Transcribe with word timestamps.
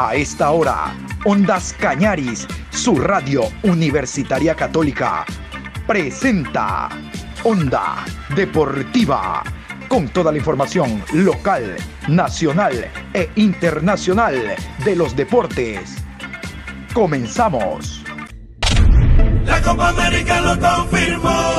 A 0.00 0.14
esta 0.14 0.52
hora, 0.52 0.94
Ondas 1.24 1.74
Cañaris, 1.76 2.46
su 2.70 3.00
radio 3.00 3.48
universitaria 3.64 4.54
católica, 4.54 5.26
presenta 5.88 6.88
Onda 7.42 8.04
Deportiva, 8.36 9.42
con 9.88 10.06
toda 10.06 10.30
la 10.30 10.38
información 10.38 11.02
local, 11.14 11.74
nacional 12.06 12.88
e 13.12 13.28
internacional 13.34 14.54
de 14.84 14.94
los 14.94 15.16
deportes. 15.16 15.96
Comenzamos. 16.94 18.04
La 19.44 19.60
Copa 19.62 19.88
América 19.88 20.40
lo 20.42 20.60
confirmó. 20.60 21.58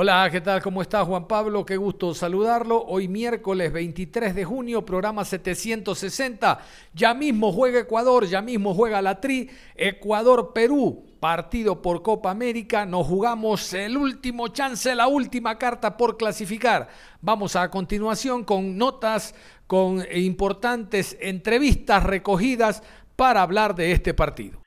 Hola, 0.00 0.28
¿qué 0.30 0.40
tal? 0.40 0.62
¿Cómo 0.62 0.80
está 0.80 1.04
Juan 1.04 1.26
Pablo? 1.26 1.66
Qué 1.66 1.76
gusto 1.76 2.14
saludarlo. 2.14 2.84
Hoy 2.86 3.08
miércoles 3.08 3.72
23 3.72 4.32
de 4.32 4.44
junio, 4.44 4.84
programa 4.84 5.24
760. 5.24 6.60
Ya 6.94 7.14
mismo 7.14 7.52
juega 7.52 7.80
Ecuador, 7.80 8.24
ya 8.24 8.40
mismo 8.40 8.74
juega 8.74 9.02
la 9.02 9.20
Tri. 9.20 9.50
Ecuador-Perú, 9.74 11.04
partido 11.18 11.82
por 11.82 12.02
Copa 12.02 12.30
América. 12.30 12.86
Nos 12.86 13.08
jugamos 13.08 13.74
el 13.74 13.96
último 13.96 14.46
chance, 14.46 14.94
la 14.94 15.08
última 15.08 15.58
carta 15.58 15.96
por 15.96 16.16
clasificar. 16.16 16.86
Vamos 17.20 17.56
a 17.56 17.68
continuación 17.68 18.44
con 18.44 18.78
notas, 18.78 19.34
con 19.66 20.04
importantes 20.14 21.16
entrevistas 21.20 22.04
recogidas 22.04 22.84
para 23.16 23.42
hablar 23.42 23.74
de 23.74 23.90
este 23.90 24.14
partido. 24.14 24.62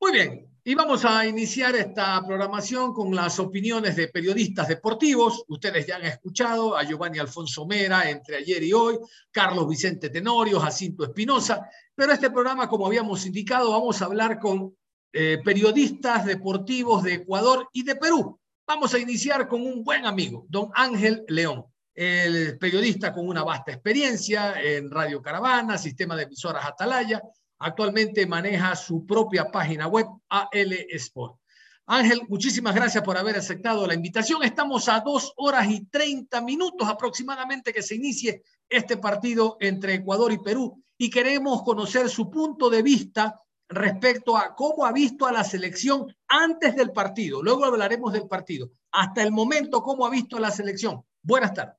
Muy 0.00 0.10
bien, 0.10 0.55
y 0.68 0.74
vamos 0.74 1.04
a 1.04 1.24
iniciar 1.24 1.76
esta 1.76 2.20
programación 2.26 2.92
con 2.92 3.14
las 3.14 3.38
opiniones 3.38 3.94
de 3.94 4.08
periodistas 4.08 4.66
deportivos. 4.66 5.44
Ustedes 5.46 5.86
ya 5.86 5.94
han 5.94 6.04
escuchado 6.04 6.76
a 6.76 6.82
Giovanni 6.82 7.20
Alfonso 7.20 7.64
Mera 7.66 8.10
entre 8.10 8.38
ayer 8.38 8.64
y 8.64 8.72
hoy, 8.72 8.98
Carlos 9.30 9.68
Vicente 9.68 10.10
Tenorio, 10.10 10.58
Jacinto 10.58 11.04
Espinosa, 11.04 11.70
pero 11.94 12.12
este 12.12 12.32
programa, 12.32 12.68
como 12.68 12.84
habíamos 12.84 13.24
indicado, 13.26 13.70
vamos 13.70 14.02
a 14.02 14.06
hablar 14.06 14.40
con 14.40 14.76
eh, 15.12 15.38
periodistas 15.44 16.26
deportivos 16.26 17.04
de 17.04 17.14
Ecuador 17.14 17.68
y 17.72 17.84
de 17.84 17.94
Perú. 17.94 18.36
Vamos 18.66 18.92
a 18.92 18.98
iniciar 18.98 19.46
con 19.46 19.62
un 19.62 19.84
buen 19.84 20.04
amigo, 20.04 20.46
don 20.48 20.72
Ángel 20.74 21.24
León, 21.28 21.64
el 21.94 22.58
periodista 22.58 23.12
con 23.12 23.28
una 23.28 23.44
vasta 23.44 23.70
experiencia 23.70 24.60
en 24.60 24.90
Radio 24.90 25.22
Caravana, 25.22 25.78
sistema 25.78 26.16
de 26.16 26.24
emisoras 26.24 26.66
Atalaya, 26.66 27.22
Actualmente 27.58 28.26
maneja 28.26 28.76
su 28.76 29.06
propia 29.06 29.50
página 29.50 29.86
web, 29.86 30.06
AL 30.28 30.72
Sport. 30.90 31.38
Ángel, 31.86 32.22
muchísimas 32.28 32.74
gracias 32.74 33.04
por 33.04 33.16
haber 33.16 33.36
aceptado 33.36 33.86
la 33.86 33.94
invitación. 33.94 34.42
Estamos 34.42 34.88
a 34.88 35.00
dos 35.00 35.32
horas 35.36 35.70
y 35.70 35.86
treinta 35.86 36.40
minutos 36.40 36.88
aproximadamente 36.88 37.72
que 37.72 37.82
se 37.82 37.94
inicie 37.94 38.42
este 38.68 38.96
partido 38.96 39.56
entre 39.60 39.94
Ecuador 39.94 40.32
y 40.32 40.38
Perú 40.38 40.82
y 40.98 41.10
queremos 41.10 41.62
conocer 41.62 42.08
su 42.08 42.28
punto 42.28 42.68
de 42.70 42.82
vista 42.82 43.40
respecto 43.68 44.36
a 44.36 44.54
cómo 44.54 44.84
ha 44.84 44.92
visto 44.92 45.26
a 45.26 45.32
la 45.32 45.44
selección 45.44 46.12
antes 46.28 46.74
del 46.74 46.90
partido. 46.92 47.42
Luego 47.42 47.64
hablaremos 47.64 48.12
del 48.12 48.26
partido. 48.26 48.70
Hasta 48.90 49.22
el 49.22 49.30
momento, 49.30 49.82
¿cómo 49.82 50.06
ha 50.06 50.10
visto 50.10 50.36
a 50.36 50.40
la 50.40 50.50
selección? 50.50 51.02
Buenas 51.22 51.54
tardes. 51.54 51.76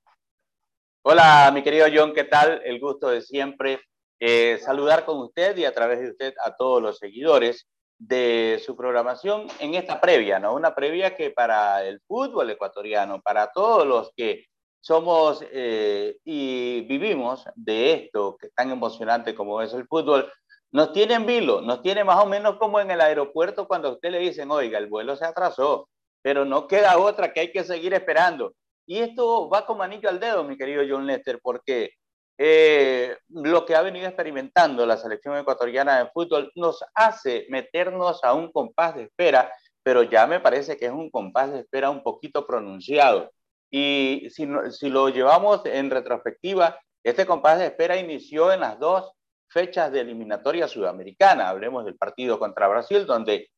Hola, 1.03 1.51
mi 1.53 1.63
querido 1.63 1.87
John, 1.93 2.13
¿qué 2.13 2.25
tal? 2.25 2.61
El 2.65 2.79
gusto 2.79 3.09
de 3.09 3.21
siempre 3.21 3.79
eh, 4.19 4.59
saludar 4.63 5.05
con 5.05 5.19
usted 5.19 5.55
y 5.57 5.65
a 5.65 5.73
través 5.73 5.99
de 5.99 6.09
usted 6.09 6.33
a 6.43 6.55
todos 6.55 6.81
los 6.81 6.97
seguidores 6.97 7.67
de 7.99 8.61
su 8.63 8.75
programación 8.75 9.47
en 9.59 9.75
esta 9.75 9.99
previa, 9.99 10.39
¿no? 10.39 10.53
Una 10.53 10.75
previa 10.75 11.15
que 11.15 11.31
para 11.31 11.83
el 11.83 11.99
fútbol 12.07 12.49
ecuatoriano, 12.49 13.21
para 13.21 13.51
todos 13.51 13.87
los 13.87 14.11
que 14.15 14.45
somos 14.79 15.43
eh, 15.51 16.17
y 16.23 16.81
vivimos 16.81 17.45
de 17.55 17.93
esto 17.93 18.37
que 18.39 18.47
es 18.47 18.53
tan 18.53 18.71
emocionante 18.71 19.35
como 19.35 19.61
es 19.61 19.73
el 19.73 19.87
fútbol, 19.87 20.31
nos 20.71 20.93
tiene 20.93 21.15
en 21.15 21.25
vilo, 21.25 21.61
nos 21.61 21.81
tiene 21.81 22.03
más 22.03 22.23
o 22.23 22.27
menos 22.27 22.57
como 22.57 22.79
en 22.79 22.91
el 22.91 23.01
aeropuerto 23.01 23.67
cuando 23.67 23.89
a 23.89 23.91
usted 23.93 24.11
le 24.11 24.19
dicen, 24.19 24.51
oiga, 24.51 24.77
el 24.77 24.87
vuelo 24.87 25.15
se 25.15 25.25
atrasó, 25.25 25.89
pero 26.21 26.45
no 26.45 26.67
queda 26.67 26.97
otra 26.99 27.33
que 27.33 27.39
hay 27.39 27.51
que 27.51 27.63
seguir 27.63 27.93
esperando. 27.93 28.53
Y 28.85 28.99
esto 28.99 29.49
va 29.49 29.65
como 29.65 29.83
anillo 29.83 30.09
al 30.09 30.19
dedo, 30.19 30.43
mi 30.43 30.57
querido 30.57 30.83
John 30.87 31.07
Lester, 31.07 31.39
porque 31.41 31.91
eh, 32.37 33.17
lo 33.29 33.65
que 33.65 33.75
ha 33.75 33.81
venido 33.81 34.07
experimentando 34.07 34.85
la 34.85 34.97
selección 34.97 35.37
ecuatoriana 35.37 35.99
de 35.99 36.09
fútbol 36.11 36.51
nos 36.55 36.83
hace 36.93 37.47
meternos 37.49 38.23
a 38.23 38.33
un 38.33 38.51
compás 38.51 38.95
de 38.95 39.03
espera, 39.03 39.51
pero 39.83 40.03
ya 40.03 40.27
me 40.27 40.39
parece 40.39 40.77
que 40.77 40.85
es 40.85 40.91
un 40.91 41.09
compás 41.09 41.51
de 41.51 41.59
espera 41.59 41.89
un 41.89 42.03
poquito 42.03 42.45
pronunciado. 42.45 43.31
Y 43.71 44.27
si, 44.29 44.47
si 44.71 44.89
lo 44.89 45.09
llevamos 45.09 45.65
en 45.65 45.89
retrospectiva, 45.89 46.79
este 47.03 47.25
compás 47.25 47.59
de 47.59 47.67
espera 47.67 47.97
inició 47.97 48.51
en 48.51 48.59
las 48.61 48.79
dos 48.79 49.11
fechas 49.49 49.91
de 49.91 50.01
eliminatoria 50.01 50.67
sudamericana. 50.67 51.49
Hablemos 51.49 51.85
del 51.85 51.97
partido 51.97 52.37
contra 52.37 52.67
Brasil, 52.67 53.05
donde 53.05 53.49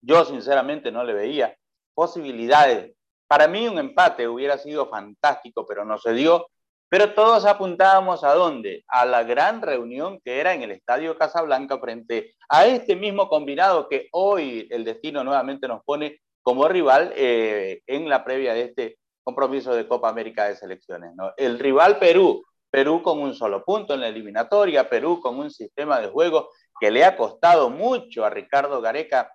yo 0.00 0.24
sinceramente 0.24 0.90
no 0.90 1.04
le 1.04 1.14
veía 1.14 1.56
posibilidades. 1.94 2.94
Para 3.28 3.48
mí 3.48 3.68
un 3.68 3.78
empate 3.78 4.28
hubiera 4.28 4.58
sido 4.58 4.88
fantástico, 4.88 5.66
pero 5.66 5.84
no 5.84 5.98
se 5.98 6.12
dio 6.12 6.48
pero 6.88 7.14
todos 7.14 7.44
apuntábamos 7.44 8.22
a 8.22 8.34
dónde? 8.34 8.84
A 8.86 9.04
la 9.04 9.24
gran 9.24 9.60
reunión 9.62 10.20
que 10.24 10.40
era 10.40 10.54
en 10.54 10.62
el 10.62 10.70
Estadio 10.70 11.18
Casablanca 11.18 11.78
frente 11.78 12.34
a 12.48 12.66
este 12.66 12.94
mismo 12.94 13.28
combinado 13.28 13.88
que 13.88 14.08
hoy 14.12 14.68
el 14.70 14.84
destino 14.84 15.24
nuevamente 15.24 15.66
nos 15.66 15.82
pone 15.84 16.20
como 16.42 16.68
rival 16.68 17.12
eh, 17.16 17.80
en 17.86 18.08
la 18.08 18.24
previa 18.24 18.54
de 18.54 18.62
este 18.62 18.98
compromiso 19.24 19.74
de 19.74 19.88
Copa 19.88 20.08
América 20.08 20.44
de 20.44 20.54
Selecciones. 20.54 21.12
¿no? 21.16 21.32
El 21.36 21.58
rival 21.58 21.98
Perú, 21.98 22.44
Perú 22.70 23.02
con 23.02 23.18
un 23.18 23.34
solo 23.34 23.64
punto 23.64 23.94
en 23.94 24.00
la 24.02 24.08
eliminatoria, 24.08 24.88
Perú 24.88 25.20
con 25.20 25.38
un 25.38 25.50
sistema 25.50 26.00
de 26.00 26.06
juego 26.06 26.50
que 26.78 26.92
le 26.92 27.04
ha 27.04 27.16
costado 27.16 27.68
mucho 27.68 28.24
a 28.24 28.30
Ricardo 28.30 28.80
Gareca 28.80 29.32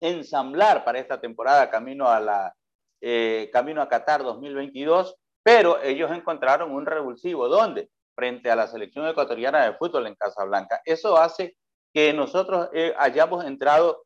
ensamblar 0.00 0.84
para 0.84 0.98
esta 0.98 1.20
temporada 1.20 1.70
camino 1.70 2.08
a 2.08 2.18
la 2.18 2.54
eh, 3.00 3.50
camino 3.52 3.80
a 3.80 3.88
Qatar 3.88 4.22
2022 4.22 5.14
pero 5.44 5.80
ellos 5.82 6.10
encontraron 6.10 6.72
un 6.72 6.86
revulsivo. 6.86 7.48
¿Dónde? 7.48 7.90
Frente 8.16 8.50
a 8.50 8.56
la 8.56 8.66
selección 8.66 9.06
ecuatoriana 9.06 9.64
de 9.64 9.74
fútbol 9.74 10.06
en 10.06 10.14
Casablanca. 10.14 10.80
Eso 10.84 11.16
hace 11.16 11.56
que 11.92 12.12
nosotros 12.12 12.70
eh, 12.72 12.94
hayamos 12.98 13.44
entrado 13.44 14.04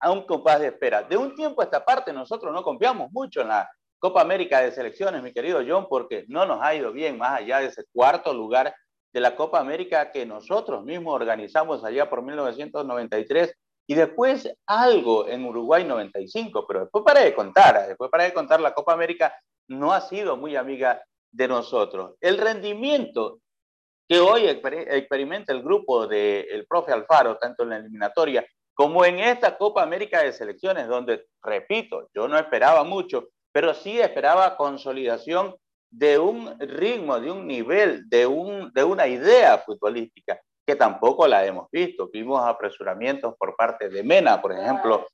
a 0.00 0.12
un 0.12 0.24
compás 0.24 0.60
de 0.60 0.68
espera. 0.68 1.02
De 1.02 1.16
un 1.16 1.34
tiempo 1.34 1.60
a 1.60 1.64
esta 1.64 1.84
parte, 1.84 2.12
nosotros 2.12 2.52
no 2.54 2.62
confiamos 2.62 3.10
mucho 3.12 3.42
en 3.42 3.48
la 3.48 3.68
Copa 3.98 4.20
América 4.20 4.60
de 4.60 4.70
Selecciones, 4.70 5.22
mi 5.22 5.32
querido 5.32 5.60
John, 5.66 5.86
porque 5.88 6.24
no 6.28 6.46
nos 6.46 6.62
ha 6.62 6.74
ido 6.74 6.92
bien 6.92 7.18
más 7.18 7.40
allá 7.40 7.58
de 7.58 7.66
ese 7.66 7.84
cuarto 7.92 8.32
lugar 8.32 8.72
de 9.12 9.20
la 9.20 9.34
Copa 9.34 9.58
América 9.58 10.12
que 10.12 10.24
nosotros 10.24 10.84
mismos 10.84 11.14
organizamos 11.14 11.82
allá 11.82 12.08
por 12.08 12.22
1993 12.22 13.52
y 13.88 13.94
después 13.94 14.48
algo 14.66 15.26
en 15.26 15.44
Uruguay 15.44 15.82
95, 15.82 16.66
pero 16.68 16.80
después 16.80 17.02
para 17.04 17.22
de 17.22 17.34
contar, 17.34 17.88
después 17.88 18.10
para 18.10 18.24
de 18.24 18.34
contar 18.34 18.60
la 18.60 18.74
Copa 18.74 18.92
América 18.92 19.34
no 19.68 19.92
ha 19.92 20.00
sido 20.00 20.36
muy 20.36 20.56
amiga 20.56 21.02
de 21.30 21.48
nosotros. 21.48 22.14
El 22.20 22.38
rendimiento 22.38 23.40
que 24.08 24.18
hoy 24.20 24.46
experimenta 24.46 25.52
el 25.52 25.62
grupo 25.62 26.06
del 26.06 26.66
profe 26.66 26.92
Alfaro, 26.92 27.36
tanto 27.36 27.62
en 27.62 27.70
la 27.70 27.76
eliminatoria 27.76 28.46
como 28.74 29.04
en 29.04 29.18
esta 29.18 29.58
Copa 29.58 29.82
América 29.82 30.22
de 30.22 30.32
Selecciones, 30.32 30.86
donde, 30.86 31.26
repito, 31.42 32.08
yo 32.14 32.28
no 32.28 32.38
esperaba 32.38 32.84
mucho, 32.84 33.28
pero 33.52 33.74
sí 33.74 34.00
esperaba 34.00 34.56
consolidación 34.56 35.54
de 35.90 36.18
un 36.18 36.58
ritmo, 36.60 37.18
de 37.18 37.30
un 37.30 37.46
nivel, 37.46 38.08
de, 38.08 38.26
un, 38.26 38.72
de 38.72 38.84
una 38.84 39.06
idea 39.08 39.58
futbolística, 39.58 40.40
que 40.64 40.76
tampoco 40.76 41.26
la 41.26 41.44
hemos 41.44 41.68
visto. 41.70 42.08
Vimos 42.12 42.40
apresuramientos 42.46 43.34
por 43.36 43.56
parte 43.56 43.88
de 43.88 44.02
Mena, 44.04 44.40
por 44.40 44.52
ejemplo, 44.52 45.08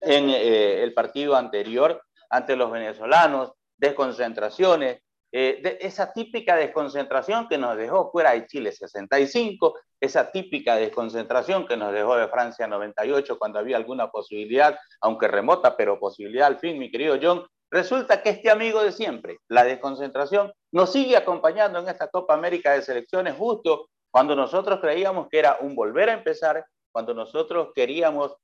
en 0.00 0.30
eh, 0.30 0.82
el 0.82 0.94
partido 0.94 1.34
anterior 1.34 2.00
ante 2.30 2.54
los 2.54 2.70
venezolanos, 2.70 3.52
desconcentraciones, 3.84 5.00
eh, 5.36 5.60
de 5.62 5.78
esa 5.80 6.12
típica 6.12 6.54
desconcentración 6.54 7.48
que 7.48 7.58
nos 7.58 7.76
dejó 7.76 8.10
fuera 8.12 8.32
de 8.32 8.46
Chile 8.46 8.70
65, 8.70 9.74
esa 10.00 10.30
típica 10.30 10.76
desconcentración 10.76 11.66
que 11.66 11.76
nos 11.76 11.92
dejó 11.92 12.16
de 12.16 12.28
Francia 12.28 12.68
98 12.68 13.36
cuando 13.36 13.58
había 13.58 13.76
alguna 13.76 14.10
posibilidad, 14.10 14.78
aunque 15.00 15.26
remota, 15.26 15.76
pero 15.76 15.98
posibilidad 15.98 16.46
al 16.46 16.58
fin, 16.58 16.78
mi 16.78 16.90
querido 16.90 17.18
John. 17.20 17.44
Resulta 17.68 18.22
que 18.22 18.30
este 18.30 18.50
amigo 18.50 18.82
de 18.84 18.92
siempre, 18.92 19.38
la 19.48 19.64
desconcentración, 19.64 20.52
nos 20.70 20.92
sigue 20.92 21.16
acompañando 21.16 21.80
en 21.80 21.88
esta 21.88 22.06
Copa 22.06 22.34
América 22.34 22.72
de 22.72 22.82
Selecciones 22.82 23.34
justo 23.36 23.88
cuando 24.12 24.36
nosotros 24.36 24.78
creíamos 24.80 25.26
que 25.28 25.40
era 25.40 25.58
un 25.60 25.74
volver 25.74 26.10
a 26.10 26.14
empezar, 26.14 26.64
cuando 26.92 27.12
nosotros 27.12 27.70
queríamos 27.74 28.36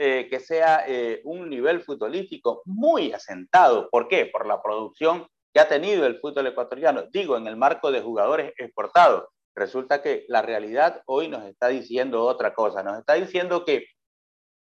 eh, 0.00 0.28
que 0.30 0.38
sea 0.38 0.84
eh, 0.86 1.20
un 1.24 1.50
nivel 1.50 1.82
futbolístico 1.82 2.62
muy 2.64 3.12
asentado. 3.12 3.88
¿Por 3.90 4.06
qué? 4.06 4.26
Por 4.26 4.46
la 4.46 4.62
producción 4.62 5.26
que 5.52 5.58
ha 5.58 5.68
tenido 5.68 6.06
el 6.06 6.20
fútbol 6.20 6.46
ecuatoriano, 6.46 7.06
digo, 7.10 7.36
en 7.36 7.48
el 7.48 7.56
marco 7.56 7.90
de 7.90 8.00
jugadores 8.00 8.52
exportados. 8.58 9.24
Resulta 9.56 10.00
que 10.00 10.24
la 10.28 10.40
realidad 10.40 11.02
hoy 11.06 11.26
nos 11.26 11.44
está 11.44 11.66
diciendo 11.66 12.24
otra 12.24 12.54
cosa, 12.54 12.84
nos 12.84 12.96
está 12.98 13.14
diciendo 13.14 13.64
que 13.64 13.86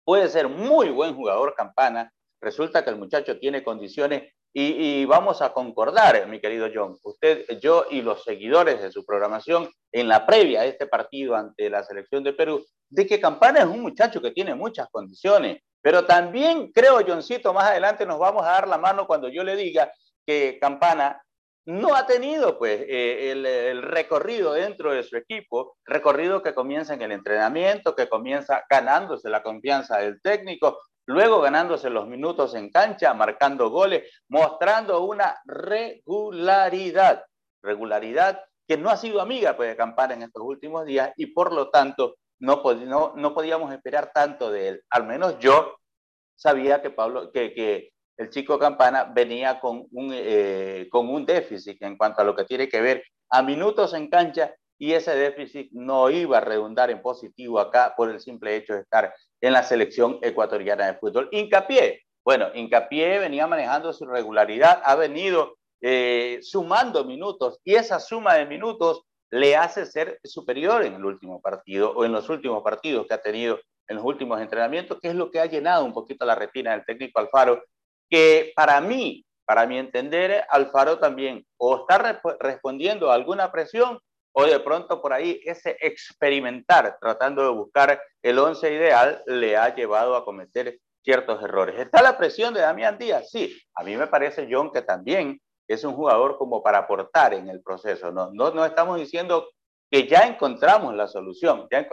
puede 0.04 0.28
ser 0.28 0.50
muy 0.50 0.90
buen 0.90 1.16
jugador 1.16 1.56
Campana, 1.56 2.12
resulta 2.42 2.84
que 2.84 2.90
el 2.90 2.98
muchacho 2.98 3.40
tiene 3.40 3.64
condiciones 3.64 4.34
y, 4.56 5.06
vamos 5.06 5.42
a 5.42 5.52
concordar, 5.52 6.28
mi 6.28 6.40
querido 6.40 6.70
John, 6.74 6.96
usted, 7.04 7.60
yo 7.60 7.86
y 7.90 8.04
los 8.04 8.24
seguidores 8.24 8.82
de 8.82 8.92
su 8.92 9.04
programación 9.04 9.68
en 9.92 10.08
la 10.08 10.28
previa 10.28 10.62
a 10.62 10.66
este 10.66 10.86
partido 10.86 11.36
ante 11.36 11.70
la 11.72 11.84
selección 11.84 12.24
de 12.24 12.34
Perú, 12.34 12.64
de 12.88 13.08
que 13.08 13.20
Campana 13.20 13.62
es 13.62 13.66
un 13.66 13.82
muchacho 13.82 14.22
que 14.22 14.32
tiene 14.32 14.54
muchas 14.54 14.88
condiciones, 14.92 15.64
pero 15.82 16.06
también 16.06 16.72
creo, 16.72 17.04
Johncito, 17.06 17.52
más 17.52 17.72
adelante 17.72 18.06
nos 18.06 18.20
vamos 18.20 18.44
a 18.44 18.52
dar 18.52 18.68
la 18.68 18.78
mano 18.78 19.08
cuando 19.08 19.28
yo 19.28 19.44
le 19.44 19.56
diga 19.56 19.92
que 20.26 20.60
Campana 20.62 21.20
no 21.66 21.96
ha 21.96 22.06
tenido 22.06 22.60
pues 22.60 22.82
eh, 22.82 23.32
el, 23.32 23.46
el, 23.46 23.82
recorrido 23.82 24.54
dentro 24.54 24.92
de 24.92 25.02
su 25.02 25.18
equipo, 25.18 25.78
recorrido 25.86 26.44
que 26.44 26.54
comienza 26.54 26.94
en 26.94 27.02
el 27.02 27.12
entrenamiento, 27.12 27.96
que 27.96 28.10
comienza 28.10 28.64
ganándose 28.70 29.30
la 29.30 29.42
confianza 29.42 29.98
del 29.98 30.22
técnico, 30.22 30.80
luego 31.06 31.42
ganándose 31.42 31.90
los 31.90 32.08
minutos 32.08 32.56
en 32.56 32.70
cancha, 32.70 33.14
marcando 33.14 33.70
goles, 33.70 34.10
mostrando 34.30 35.04
una 35.04 35.38
regularidad, 35.46 37.26
regularidad 37.62 38.44
que 38.68 38.78
no 38.78 38.90
ha 38.90 38.98
sido 38.98 39.22
amiga 39.22 39.56
pues, 39.56 39.70
de 39.70 39.76
Campana 39.76 40.14
en 40.14 40.24
estos 40.24 40.44
últimos 40.44 40.86
días 40.86 41.12
y 41.18 41.28
por 41.28 41.54
lo 41.54 41.70
tanto 41.70 42.16
no, 42.40 42.62
no, 42.86 43.14
no 43.16 43.34
podíamos 43.34 43.74
esperar 43.74 44.12
tanto 44.14 44.52
de 44.52 44.70
él. 44.70 44.84
Al 44.90 45.06
menos 45.06 45.38
yo 45.40 45.76
sabía 46.36 46.82
que, 46.82 46.90
Pablo, 46.90 47.32
que, 47.32 47.54
que 47.54 47.92
el 48.18 48.30
chico 48.30 48.60
Campana 48.60 49.06
venía 49.06 49.60
con 49.60 49.88
un, 49.92 50.12
eh, 50.14 50.88
con 50.92 51.10
un 51.10 51.26
déficit 51.26 51.82
en 51.82 51.98
cuanto 51.98 52.22
a 52.22 52.26
lo 52.26 52.36
que 52.36 52.46
tiene 52.46 52.68
que 52.68 52.82
ver 52.82 53.04
a 53.30 53.42
minutos 53.42 53.94
en 53.94 54.10
cancha 54.10 54.54
y 54.78 54.94
ese 54.94 55.16
déficit 55.16 55.72
no 55.72 56.10
iba 56.10 56.38
a 56.38 56.42
redundar 56.42 56.90
en 56.90 57.02
positivo 57.02 57.60
acá 57.60 57.94
por 57.96 58.10
el 58.10 58.20
simple 58.20 58.56
hecho 58.56 58.74
de 58.74 58.82
estar 58.82 59.14
en 59.42 59.54
la 59.54 59.64
selección 59.64 60.20
ecuatoriana 60.22 60.88
de 60.88 60.98
fútbol. 60.98 61.30
Hincapié, 61.32 62.04
bueno, 62.26 62.48
Hincapié 62.54 63.20
venía 63.20 63.48
manejando 63.48 63.94
su 63.94 64.06
regularidad, 64.06 64.82
ha 64.84 64.96
venido 64.96 65.56
eh, 65.82 66.40
sumando 66.42 67.04
minutos 67.04 67.60
y 67.64 67.76
esa 67.76 68.00
suma 68.00 68.36
de 68.36 68.46
minutos 68.46 69.04
le 69.32 69.56
hace 69.56 69.86
ser 69.86 70.20
superior 70.24 70.86
en 70.86 70.94
el 70.94 71.04
último 71.04 71.42
partido 71.42 71.92
o 71.92 72.06
en 72.06 72.12
los 72.12 72.30
últimos 72.30 72.64
partidos 72.64 73.08
que 73.08 73.16
ha 73.16 73.22
tenido 73.22 73.60
en 73.88 73.98
los 73.98 74.06
últimos 74.06 74.40
entrenamientos, 74.40 75.00
que 75.02 75.10
es 75.10 75.16
lo 75.16 75.30
que 75.32 75.40
ha 75.40 75.46
llenado 75.46 75.84
un 75.84 75.94
poquito 75.94 76.26
la 76.26 76.36
retina 76.36 76.72
del 76.72 76.86
técnico 76.86 77.20
Alfaro, 77.20 77.64
que 78.10 78.54
para 78.56 78.80
mí, 78.80 79.26
para 79.46 79.66
mi 79.66 79.78
entender, 79.78 80.46
Alfaro 80.50 81.00
también 81.00 81.46
o 81.58 81.78
está 81.82 82.22
respondiendo 82.40 83.12
a 83.12 83.16
alguna 83.16 83.52
presión 83.52 84.00
o 84.34 84.46
de 84.46 84.60
pronto 84.60 85.02
por 85.02 85.14
ahí 85.14 85.40
ese 85.46 85.78
experimentar 85.80 86.98
tratando 87.00 87.44
de 87.44 87.50
buscar 87.50 88.02
el 88.22 88.40
once 88.40 88.72
ideal 88.74 89.24
le 89.28 89.56
ha 89.56 89.74
llevado 89.74 90.16
a 90.16 90.26
cometer 90.26 90.80
ciertos 91.04 91.42
errores. 91.44 91.80
¿Está 91.80 92.02
la 92.02 92.18
presión 92.18 92.54
de 92.54 92.62
Damián 92.62 92.98
Díaz? 92.98 93.30
Sí, 93.30 93.56
a 93.76 93.84
mí 93.84 93.96
me 93.96 94.08
parece, 94.08 94.48
John, 94.50 94.72
que 94.72 94.82
también 94.82 95.40
es 95.68 95.84
un 95.84 95.94
jugador 95.94 96.38
como 96.38 96.64
para 96.64 96.80
aportar 96.80 97.34
en 97.34 97.50
el 97.50 97.62
proceso. 97.62 98.12
No, 98.12 98.32
no, 98.34 98.52
no 98.52 98.66
estamos 98.66 98.98
diciendo 98.98 99.48
que 99.90 100.08
ya 100.08 100.22
encontramos 100.22 100.96
la 100.96 101.08
solución, 101.08 101.68
ya, 101.72 101.88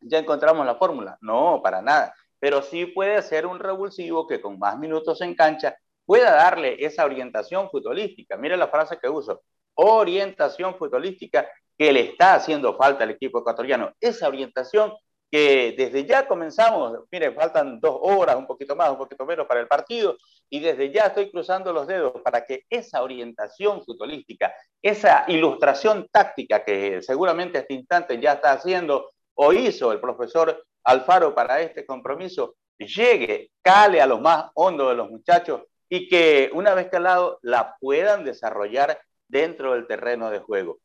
ya 0.00 0.18
encontramos 0.18 0.66
la 0.66 0.76
fórmula. 0.76 1.16
No, 1.20 1.60
para 1.62 1.80
nada. 1.80 2.14
Pero 2.38 2.62
sí 2.62 2.86
puede 2.86 3.22
ser 3.22 3.46
un 3.46 3.58
revulsivo 3.58 4.26
que 4.26 4.40
con 4.40 4.58
más 4.58 4.78
minutos 4.78 5.20
en 5.22 5.34
cancha 5.34 5.76
pueda 6.04 6.32
darle 6.32 6.76
esa 6.84 7.04
orientación 7.04 7.70
futbolística. 7.70 8.36
Mire 8.36 8.56
la 8.56 8.68
frase 8.68 8.98
que 9.00 9.08
uso, 9.08 9.42
orientación 9.74 10.76
futbolística 10.76 11.48
que 11.78 11.92
le 11.92 12.00
está 12.00 12.34
haciendo 12.34 12.76
falta 12.76 13.04
al 13.04 13.10
equipo 13.10 13.38
ecuatoriano. 13.38 13.92
Esa 14.00 14.26
orientación 14.26 14.92
que 15.30 15.74
desde 15.76 16.04
ya 16.06 16.26
comenzamos, 16.26 17.00
mire, 17.12 17.32
faltan 17.32 17.78
dos 17.80 17.98
horas, 18.00 18.36
un 18.36 18.46
poquito 18.46 18.74
más, 18.74 18.90
un 18.90 18.98
poquito 18.98 19.24
menos 19.26 19.46
para 19.46 19.60
el 19.60 19.68
partido, 19.68 20.16
y 20.50 20.58
desde 20.60 20.90
ya 20.90 21.06
estoy 21.06 21.30
cruzando 21.30 21.72
los 21.72 21.86
dedos 21.86 22.14
para 22.24 22.44
que 22.46 22.64
esa 22.68 23.02
orientación 23.02 23.84
futbolística, 23.84 24.52
esa 24.82 25.24
ilustración 25.28 26.08
táctica 26.10 26.64
que 26.64 27.02
seguramente 27.02 27.58
este 27.58 27.74
instante 27.74 28.18
ya 28.18 28.34
está 28.34 28.52
haciendo 28.52 29.12
o 29.34 29.52
hizo 29.52 29.92
el 29.92 30.00
profesor 30.00 30.64
Alfaro 30.84 31.34
para 31.34 31.60
este 31.60 31.84
compromiso, 31.84 32.56
llegue, 32.78 33.50
cale 33.62 34.00
a 34.00 34.06
lo 34.06 34.18
más 34.18 34.50
hondo 34.54 34.88
de 34.88 34.94
los 34.94 35.10
muchachos 35.10 35.62
y 35.90 36.08
que 36.08 36.50
una 36.54 36.74
vez 36.74 36.88
calado 36.88 37.38
la 37.42 37.76
puedan 37.78 38.24
desarrollar 38.24 38.98
dentro 39.28 39.74
del 39.74 39.86
terreno 39.86 40.30
de 40.30 40.38
juego 40.38 40.78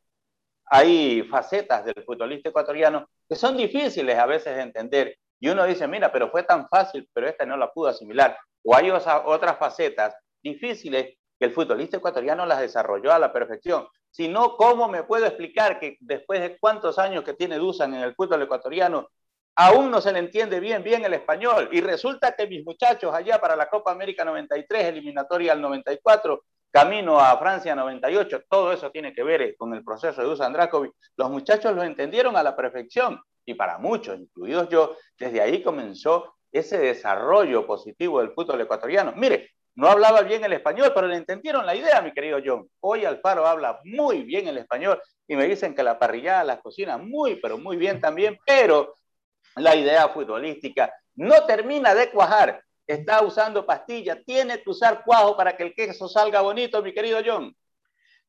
hay 0.65 1.23
facetas 1.23 1.85
del 1.85 2.03
futbolista 2.03 2.49
ecuatoriano 2.49 3.07
que 3.27 3.35
son 3.35 3.57
difíciles 3.57 4.17
a 4.17 4.25
veces 4.25 4.55
de 4.55 4.61
entender. 4.61 5.17
Y 5.39 5.49
uno 5.49 5.65
dice, 5.65 5.87
mira, 5.87 6.11
pero 6.11 6.29
fue 6.29 6.43
tan 6.43 6.67
fácil, 6.69 7.09
pero 7.13 7.27
esta 7.27 7.45
no 7.45 7.57
la 7.57 7.71
pudo 7.71 7.89
asimilar. 7.89 8.37
O 8.63 8.75
hay 8.75 8.89
otras 8.89 9.57
facetas 9.57 10.15
difíciles 10.41 11.17
que 11.37 11.45
el 11.45 11.51
futbolista 11.51 11.97
ecuatoriano 11.97 12.45
las 12.45 12.61
desarrolló 12.61 13.11
a 13.11 13.19
la 13.19 13.33
perfección. 13.33 13.87
Si 14.09 14.27
no, 14.27 14.55
¿cómo 14.55 14.87
me 14.87 15.03
puedo 15.03 15.25
explicar 15.25 15.79
que 15.79 15.97
después 15.99 16.39
de 16.39 16.57
cuántos 16.59 16.99
años 16.99 17.23
que 17.23 17.33
tiene 17.33 17.57
Dusan 17.57 17.93
en 17.95 18.01
el 18.01 18.15
fútbol 18.15 18.43
ecuatoriano, 18.43 19.09
aún 19.55 19.91
no 19.91 20.01
se 20.01 20.13
le 20.13 20.19
entiende 20.19 20.59
bien, 20.59 20.83
bien 20.83 21.03
el 21.03 21.13
español? 21.15 21.67
Y 21.71 21.81
resulta 21.81 22.35
que 22.35 22.47
mis 22.47 22.63
muchachos 22.63 23.13
allá 23.13 23.39
para 23.39 23.55
la 23.55 23.69
Copa 23.69 23.91
América 23.91 24.23
93, 24.23 24.85
eliminatoria 24.85 25.53
al 25.53 25.61
94, 25.61 26.43
camino 26.73 27.19
a 27.19 27.37
Francia 27.37 27.75
98, 27.75 28.45
todo 28.49 28.73
eso 28.73 28.89
tiene 28.89 29.13
que 29.13 29.21
ver 29.21 29.43
eh, 29.43 29.55
con 29.55 29.75
el 29.75 29.83
proceso 29.83 30.19
de 30.19 30.27
Dusan 30.27 30.53
Drakovic. 30.53 30.91
Los 31.15 31.29
muchachos 31.29 31.75
lo 31.75 31.83
entendieron 31.83 32.35
a 32.35 32.41
la 32.41 32.55
perfección 32.55 33.21
y 33.45 33.53
para 33.53 33.77
muchos, 33.77 34.19
incluidos 34.19 34.69
yo, 34.69 34.97
desde 35.19 35.39
ahí 35.39 35.61
comenzó 35.61 36.33
ese 36.51 36.79
desarrollo 36.79 37.67
positivo 37.67 38.21
del 38.21 38.33
fútbol 38.33 38.61
ecuatoriano. 38.61 39.13
Mire, 39.15 39.51
no 39.75 39.87
hablaba 39.87 40.21
bien 40.21 40.43
el 40.43 40.53
español, 40.53 40.91
pero 40.95 41.07
le 41.07 41.17
entendieron 41.17 41.63
la 41.63 41.75
idea, 41.75 42.01
mi 42.01 42.11
querido 42.11 42.39
John. 42.43 42.67
Hoy 42.79 43.05
Alfaro 43.05 43.45
habla 43.45 43.79
muy 43.83 44.23
bien 44.23 44.47
el 44.47 44.57
español 44.57 44.99
y 45.27 45.35
me 45.35 45.45
dicen 45.45 45.75
que 45.75 45.83
la 45.83 45.99
parrillada 45.99 46.43
las 46.43 46.59
cocina 46.59 46.97
muy, 46.97 47.35
pero 47.35 47.59
muy 47.59 47.77
bien 47.77 48.01
también, 48.01 48.39
pero 48.47 48.95
la 49.57 49.75
idea 49.75 50.09
futbolística 50.09 50.91
no 51.15 51.45
termina 51.45 51.93
de 51.93 52.09
cuajar 52.09 52.63
está 52.87 53.23
usando 53.23 53.65
pastilla, 53.65 54.21
tiene 54.23 54.61
que 54.61 54.69
usar 54.69 55.03
cuajo 55.05 55.37
para 55.37 55.55
que 55.55 55.63
el 55.63 55.73
queso 55.73 56.07
salga 56.07 56.41
bonito, 56.41 56.81
mi 56.81 56.93
querido 56.93 57.19
John. 57.25 57.55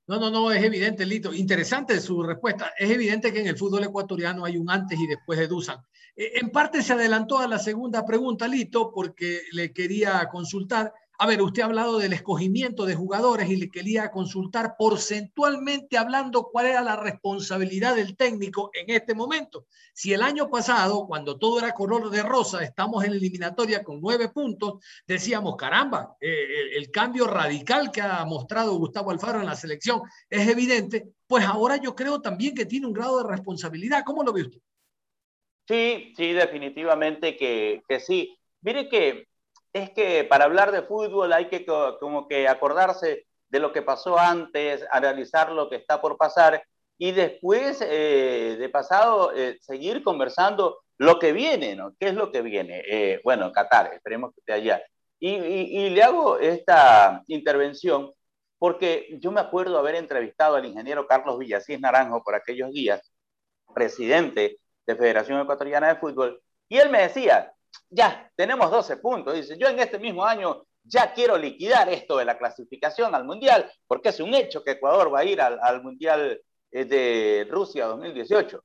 No, 0.07 0.19
no, 0.19 0.31
no, 0.31 0.53
es 0.53 0.63
evidente, 0.63 1.07
Lito. 1.07 1.33
Interesante 1.33 1.99
su 1.99 2.23
respuesta. 2.23 2.73
Es 2.79 2.91
evidente 2.91 3.33
que 3.33 3.41
en 3.41 3.47
el 3.47 3.57
fútbol 3.57 3.85
ecuatoriano 3.85 4.45
hay 4.45 4.59
un 4.59 4.71
antes 4.71 4.99
y 4.99 5.07
después 5.07 5.39
de 5.39 5.49
Dusan. 5.49 5.79
Eh, 6.15 6.33
en 6.41 6.51
parte 6.51 6.83
se 6.83 6.93
adelantó 6.93 7.39
a 7.39 7.49
la 7.49 7.59
segunda 7.59 8.05
pregunta, 8.05 8.47
Lito, 8.47 8.93
porque 8.93 9.41
le 9.53 9.73
quería 9.73 10.29
consultar 10.31 10.93
a 11.17 11.27
ver, 11.27 11.41
usted 11.43 11.63
ha 11.63 11.67
hablado 11.67 11.99
del 11.99 12.13
escogimiento 12.13 12.85
de 12.87 12.97
jugadores 12.97 13.49
y 13.49 13.57
le 13.57 13.71
quería 13.71 14.11
consultar 14.11 14.75
porcentualmente 14.77 15.97
hablando 15.97 16.49
cuál 16.51 16.67
era 16.67 16.83
la 16.83 16.97
responsabilidad 16.97 17.95
del 17.95 18.17
técnico 18.17 18.71
en 18.73 18.91
este 18.91 19.15
momento. 19.15 19.67
Si 19.93 20.13
el 20.13 20.23
año 20.23 20.51
pasado, 20.51 21.07
cuando 21.07 21.39
todo 21.39 21.61
era 21.61 21.73
color 21.73 22.11
de 22.11 22.23
rosa, 22.23 22.65
estamos 22.65 23.05
en 23.05 23.13
eliminatoria 23.13 23.85
con 23.85 24.01
nueve 24.01 24.29
puntos, 24.29 24.85
decíamos, 25.07 25.55
caramba, 25.57 26.17
eh, 26.21 26.77
el, 26.77 26.91
cambio 26.91 27.27
radical 27.27 27.91
que 27.93 28.01
ha 28.01 28.25
mostrado 28.25 28.77
Gustavo 28.77 29.11
Alfaro 29.11 29.41
en 29.41 29.47
la 29.47 29.57
selección 29.57 30.03
es 30.29 30.49
evidente, 30.49 31.09
pues 31.27 31.45
ahora 31.45 31.77
yo 31.77 31.95
creo 31.95 32.21
también 32.21 32.55
que 32.55 32.67
tiene 32.67 32.87
un 32.87 32.93
grado 32.93 33.23
de 33.23 33.29
responsabilidad. 33.31 34.03
¿Cómo 34.05 34.23
lo 34.23 34.33
ve 34.33 34.43
usted? 34.43 34.61
Sí, 35.67 36.13
sí, 36.17 36.33
definitivamente 36.33 37.37
que, 37.37 37.83
que 37.89 38.01
sí. 38.01 38.37
Mire 38.61 38.89
que 38.89 39.27
es 39.75 39.91
que 39.91 40.25
para 40.25 40.45
hablar 40.45 40.73
de 40.73 40.83
fútbol 40.83 41.33
hay 41.33 41.49
que 41.49 41.67
como 41.67 42.29
que 42.29 42.49
acordarse 42.49 43.27
de 43.49 43.59
lo 43.59 43.73
que 43.73 43.83
pasó 43.83 44.19
antes, 44.19 44.87
analizar 44.91 45.51
lo 45.51 45.69
que 45.69 45.77
está 45.77 46.01
por 46.01 46.17
pasar 46.17 46.65
y 46.97 47.11
después 47.11 47.81
eh, 47.83 48.57
de 48.59 48.69
pasado 48.69 49.33
eh, 49.35 49.59
seguir 49.61 50.05
conversando 50.05 50.79
lo 50.97 51.19
que 51.19 51.33
viene, 51.33 51.75
¿no? 51.75 51.93
¿Qué 51.99 52.09
es 52.09 52.15
lo 52.15 52.31
que 52.31 52.41
viene? 52.43 52.83
Eh, 52.89 53.21
bueno, 53.25 53.51
Qatar, 53.53 53.93
esperemos 53.93 54.33
que 54.33 54.41
esté 54.41 54.53
allá. 54.53 54.83
Y, 55.19 55.91
le 55.91 56.03
hago 56.03 56.39
esta 56.39 57.23
intervención 57.29 58.13
porque 58.59 59.17
yo 59.21 59.33
me 59.33 59.41
acuerdo 59.41 59.79
haber 59.79 59.97
entrevistado 59.97 60.57
al 60.57 60.67
ingeniero 60.67 61.07
Carlos 61.07 61.39
Villasís 61.39 61.81
Naranjo 61.81 62.23
por 62.23 62.35
aquellos 62.35 62.71
días, 62.73 63.01
presidente 63.75 64.59
de 64.87 64.97
Federación 64.97 65.41
Ecuatoriana 65.41 65.89
de 65.89 65.97
Fútbol, 65.97 66.43
y 66.69 66.77
él 66.79 66.91
me 66.91 67.03
decía, 67.03 67.54
ya, 67.91 68.31
tenemos 68.37 68.71
12 68.71 68.97
puntos. 68.99 69.35
Dice, 69.35 69.57
yo 69.59 69.69
en 69.69 69.79
este 69.79 69.99
mismo 69.99 70.25
año 70.25 70.65
ya 70.83 71.13
quiero 71.15 71.37
liquidar 71.37 71.89
esto 71.89 72.19
de 72.19 72.25
la 72.25 72.39
clasificación 72.39 73.15
al 73.15 73.25
Mundial, 73.25 73.71
porque 73.87 74.11
es 74.11 74.21
un 74.21 74.35
hecho 74.35 74.63
que 74.63 74.73
Ecuador 74.73 75.13
va 75.13 75.21
a 75.21 75.25
ir 75.25 75.41
al, 75.41 75.83
Mundial 75.83 76.41
eh, 76.71 76.85
de 76.85 77.47
Rusia 77.51 77.87
2018. 77.87 78.63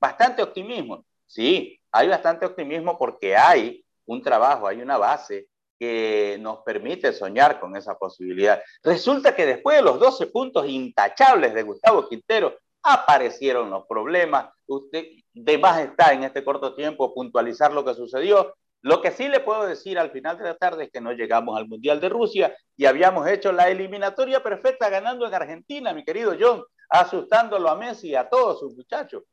Bastante 0.00 0.42
optimismo. 0.42 1.04
Sí, 1.26 1.80
hay 1.90 2.08
bastante 2.08 2.46
optimismo 2.46 2.98
porque 2.98 3.36
hay 3.36 3.84
un 4.06 4.22
trabajo, 4.22 4.66
hay 4.66 4.82
una 4.82 4.98
base 4.98 5.48
que 5.78 6.36
nos 6.40 6.58
permite 6.58 7.12
soñar 7.12 7.58
con 7.58 7.76
esa 7.76 7.96
posibilidad. 7.98 8.62
Resulta 8.82 9.34
que 9.34 9.46
después 9.46 9.76
de 9.76 9.82
los 9.82 9.98
12 9.98 10.28
puntos 10.28 10.68
intachables 10.68 11.54
de 11.54 11.62
Gustavo 11.62 12.08
Quintero, 12.08 12.56
aparecieron 12.84 13.70
los 13.70 13.86
problemas. 13.86 14.50
Usted 14.66 15.04
de 15.34 15.58
más 15.58 15.80
está 15.80 16.12
en 16.12 16.24
este 16.24 16.44
corto 16.44 16.74
tiempo 16.74 17.12
puntualizar 17.12 17.72
lo 17.72 17.84
que 17.84 17.94
sucedió. 17.94 18.54
Lo 18.80 19.00
que 19.00 19.10
sí 19.10 19.28
le 19.28 19.40
puedo 19.40 19.66
decir 19.66 19.98
al 19.98 20.10
final 20.10 20.38
de 20.38 20.44
la 20.44 20.56
tarde 20.56 20.84
es 20.84 20.90
que 20.90 21.00
no 21.00 21.12
llegamos 21.12 21.56
al 21.56 21.66
Mundial 21.66 22.00
de 22.00 22.08
Rusia 22.08 22.56
y 22.76 22.84
habíamos 22.84 23.26
hecho 23.28 23.50
la 23.50 23.68
eliminatoria 23.68 24.42
perfecta 24.42 24.88
ganando 24.90 25.26
en 25.26 25.34
Argentina, 25.34 25.92
mi 25.92 26.04
querido 26.04 26.36
John, 26.38 26.62
asustándolo 26.88 27.68
a 27.68 27.76
Messi 27.76 28.10
y 28.10 28.14
a 28.14 28.28
todos 28.28 28.60
sus 28.60 28.76
muchachos. 28.76 29.24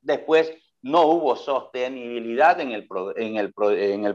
Después 0.00 0.52
no 0.82 1.06
hubo 1.06 1.34
sostenibilidad 1.34 2.60
en 2.60 2.72
el, 2.72 2.86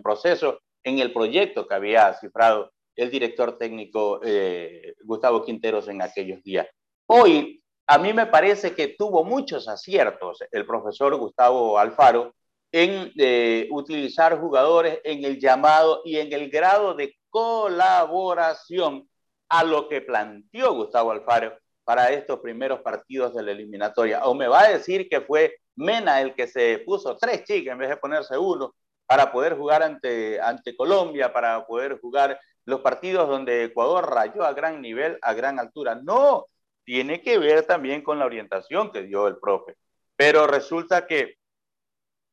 proceso, 0.02 0.60
en 0.84 1.00
el 1.00 1.12
proyecto 1.12 1.68
que 1.68 1.76
había 1.76 2.14
cifrado 2.14 2.72
el 2.96 3.10
director 3.10 3.58
técnico 3.58 4.22
eh, 4.24 4.94
Gustavo 5.04 5.44
Quinteros 5.44 5.88
en 5.88 6.02
aquellos 6.02 6.44
días. 6.44 6.68
Hoy, 7.08 7.59
a 7.92 7.98
mí 7.98 8.14
me 8.14 8.28
parece 8.28 8.76
que 8.76 8.90
tuvo 8.90 9.24
muchos 9.24 9.68
aciertos 9.68 10.44
el 10.52 10.64
profesor 10.64 11.16
Gustavo 11.16 11.80
Alfaro 11.80 12.36
en 12.72 13.12
eh, 13.18 13.68
utilizar 13.72 14.40
jugadores 14.40 15.00
en 15.04 15.26
el 15.26 15.40
llamado 15.40 16.04
y 16.06 16.18
en 16.18 16.32
el 16.32 16.52
grado 16.52 16.94
de 16.94 17.18
colaboración 17.32 19.10
a 19.50 19.64
lo 19.64 19.90
que 19.90 20.02
planteó 20.02 20.76
Gustavo 20.76 21.10
Alfaro 21.10 21.58
para 21.84 22.12
estos 22.12 22.40
primeros 22.42 22.82
partidos 22.82 23.34
de 23.34 23.42
la 23.42 23.54
eliminatoria. 23.54 24.24
O 24.26 24.36
me 24.36 24.48
va 24.48 24.66
a 24.66 24.70
decir 24.70 25.10
que 25.10 25.22
fue 25.22 25.56
Mena 25.76 26.22
el 26.22 26.36
que 26.36 26.46
se 26.46 26.84
puso 26.86 27.18
tres 27.18 27.44
chicas 27.44 27.72
en 27.72 27.80
vez 27.80 27.90
de 27.90 27.98
ponerse 27.98 28.38
uno 28.38 28.76
para 29.08 29.32
poder 29.32 29.58
jugar 29.58 29.82
ante, 29.82 30.40
ante 30.40 30.78
Colombia, 30.78 31.34
para 31.34 31.66
poder 31.66 32.00
jugar 32.00 32.40
los 32.66 32.82
partidos 32.82 33.28
donde 33.28 33.64
Ecuador 33.64 34.14
rayó 34.14 34.44
a 34.44 34.54
gran 34.54 34.80
nivel, 34.80 35.18
a 35.24 35.34
gran 35.34 35.58
altura. 35.58 35.96
No, 35.96 36.46
tiene 36.90 37.22
que 37.22 37.38
ver 37.38 37.68
también 37.68 38.02
con 38.02 38.18
la 38.18 38.26
orientación 38.26 38.92
que 38.92 39.04
dio 39.04 39.28
el 39.28 39.38
profe. 39.38 39.76
Pero 40.16 40.48
resulta 40.48 41.06
que 41.06 41.36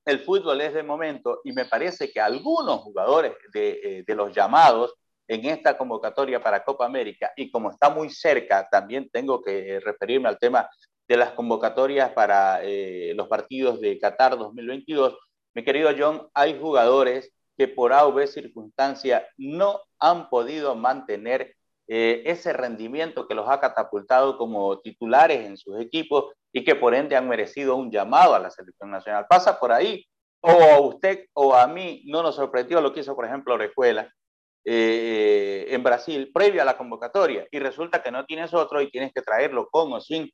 el 0.07 0.21
fútbol 0.21 0.63
es 0.63 0.73
de 0.73 0.83
momento 0.83 1.43
y 1.45 1.53
me 1.53 1.67
parece 1.67 2.11
que 2.11 2.23
algunos 2.23 2.81
jugadores 2.81 3.35
de, 3.53 4.05
eh, 4.09 4.15
los 4.15 4.35
llamados 4.35 4.95
en 5.29 5.45
esta 5.45 5.77
convocatoria 5.77 6.43
para 6.43 6.65
Copa 6.65 6.87
América 6.87 7.35
y 7.37 7.51
como 7.51 7.71
está 7.71 7.91
muy 7.91 8.09
cerca, 8.09 8.67
también 8.71 9.11
tengo 9.11 9.43
que 9.43 9.79
referirme 9.81 10.31
al 10.31 10.39
tema 10.39 10.67
de 11.07 11.19
las 11.19 11.33
convocatorias 11.33 12.13
para 12.13 12.65
eh, 12.65 13.13
los 13.15 13.29
partidos 13.29 13.79
de 13.83 13.99
Qatar 13.99 14.39
2022. 14.39 15.19
Mi 15.53 15.65
querido 15.65 15.91
John, 15.99 16.31
hay 16.33 16.59
jugadores 16.59 17.31
que 17.59 17.69
por 17.69 17.93
A 17.93 18.07
o 18.07 18.27
circunstancia 18.27 19.29
no 19.37 19.83
han 19.99 20.31
podido 20.31 20.75
mantener 20.75 21.57
eh, 21.89 22.23
ese 22.27 22.53
rendimiento 22.53 23.29
que 23.29 23.35
los 23.35 23.49
ha 23.49 23.61
catapultado 23.61 24.37
como 24.39 24.81
titulares 24.81 25.47
en 25.47 25.57
sus 25.57 25.81
equipos 25.81 26.33
y 26.53 26.65
que 26.65 26.75
por 26.75 26.95
ende 26.95 27.17
han 27.17 27.29
merecido 27.29 27.77
un 27.77 27.91
llamado 27.91 28.35
a 28.35 28.41
la 28.41 28.51
selección 28.51 28.91
nacional. 28.91 29.27
Pasa 29.29 29.59
por 29.59 29.73
ahí, 29.73 30.05
o 30.41 30.51
a 30.51 30.81
usted 30.81 31.27
o 31.35 31.55
a 31.55 31.67
mí 31.67 32.03
no 32.07 32.23
nos 32.23 32.37
sorprendió 32.37 32.81
lo 32.81 32.93
que 32.93 33.01
hizo, 33.01 33.15
por 33.15 33.25
ejemplo, 33.25 33.55
Orejuela 33.55 34.13
eh, 34.65 35.67
en 35.69 35.83
Brasil 35.85 36.31
previo 36.35 36.61
a 36.61 36.65
la 36.65 36.77
convocatoria 36.77 37.47
y 37.53 37.61
resulta 37.61 38.03
que 38.03 38.11
no 38.11 38.25
tienes 38.25 38.53
otro 38.53 38.81
y 38.81 38.91
tienes 38.91 39.13
que 39.13 39.23
traerlo 39.23 39.69
con 39.69 39.93
o 39.93 40.01
sin 40.01 40.31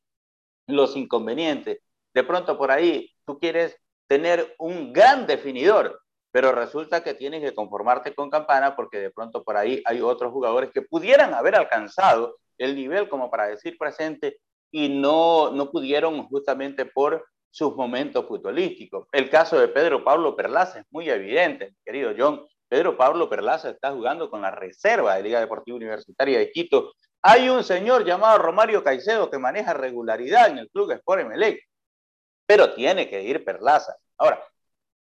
los 0.67 0.95
inconvenientes. 0.95 1.79
De 2.13 2.23
pronto 2.23 2.57
por 2.57 2.71
ahí 2.71 3.11
tú 3.25 3.37
quieres 3.39 3.77
tener 4.07 4.55
un 4.57 4.91
gran 4.91 5.27
definidor, 5.27 6.01
pero 6.33 6.51
resulta 6.51 7.03
que 7.03 7.13
tienes 7.13 7.43
que 7.43 7.53
conformarte 7.53 8.15
con 8.15 8.31
Campana 8.31 8.75
porque 8.75 8.99
de 8.99 9.11
pronto 9.11 9.43
por 9.43 9.55
ahí 9.55 9.83
hay 9.85 10.01
otros 10.01 10.31
jugadores 10.31 10.71
que 10.71 10.81
pudieran 10.81 11.35
haber 11.35 11.55
alcanzado 11.55 12.37
el 12.57 12.75
nivel 12.75 13.07
como 13.07 13.29
para 13.29 13.45
decir 13.45 13.77
presente 13.77 14.39
y 14.71 14.89
no, 14.89 15.51
no 15.51 15.69
pudieron 15.69 16.27
justamente 16.27 16.87
por 16.87 17.23
sus 17.51 17.75
momentos 17.75 18.25
futbolísticos. 18.25 19.07
El 19.11 19.29
caso 19.29 19.59
de 19.59 19.67
Pedro 19.67 20.03
Pablo 20.03 20.35
Perlaza 20.35 20.79
es 20.79 20.85
muy 20.89 21.07
evidente, 21.07 21.75
querido 21.85 22.15
John. 22.17 22.43
Pedro 22.67 22.97
Pablo 22.97 23.29
Perlaza 23.29 23.69
está 23.69 23.91
jugando 23.91 24.31
con 24.31 24.41
la 24.41 24.49
reserva 24.49 25.15
de 25.15 25.21
Liga 25.21 25.39
Deportiva 25.39 25.77
Universitaria 25.77 26.39
de 26.39 26.51
Quito. 26.51 26.93
Hay 27.21 27.47
un 27.47 27.63
señor 27.63 28.05
llamado 28.05 28.39
Romario 28.39 28.83
Caicedo 28.83 29.29
que 29.29 29.37
maneja 29.37 29.75
regularidad 29.75 30.47
en 30.49 30.57
el 30.57 30.69
club 30.71 30.89
Sport 30.93 31.21
Emelec, 31.21 31.59
pero 32.47 32.73
tiene 32.73 33.07
que 33.07 33.21
ir 33.21 33.45
Perlaza. 33.45 33.95
Ahora, 34.17 34.43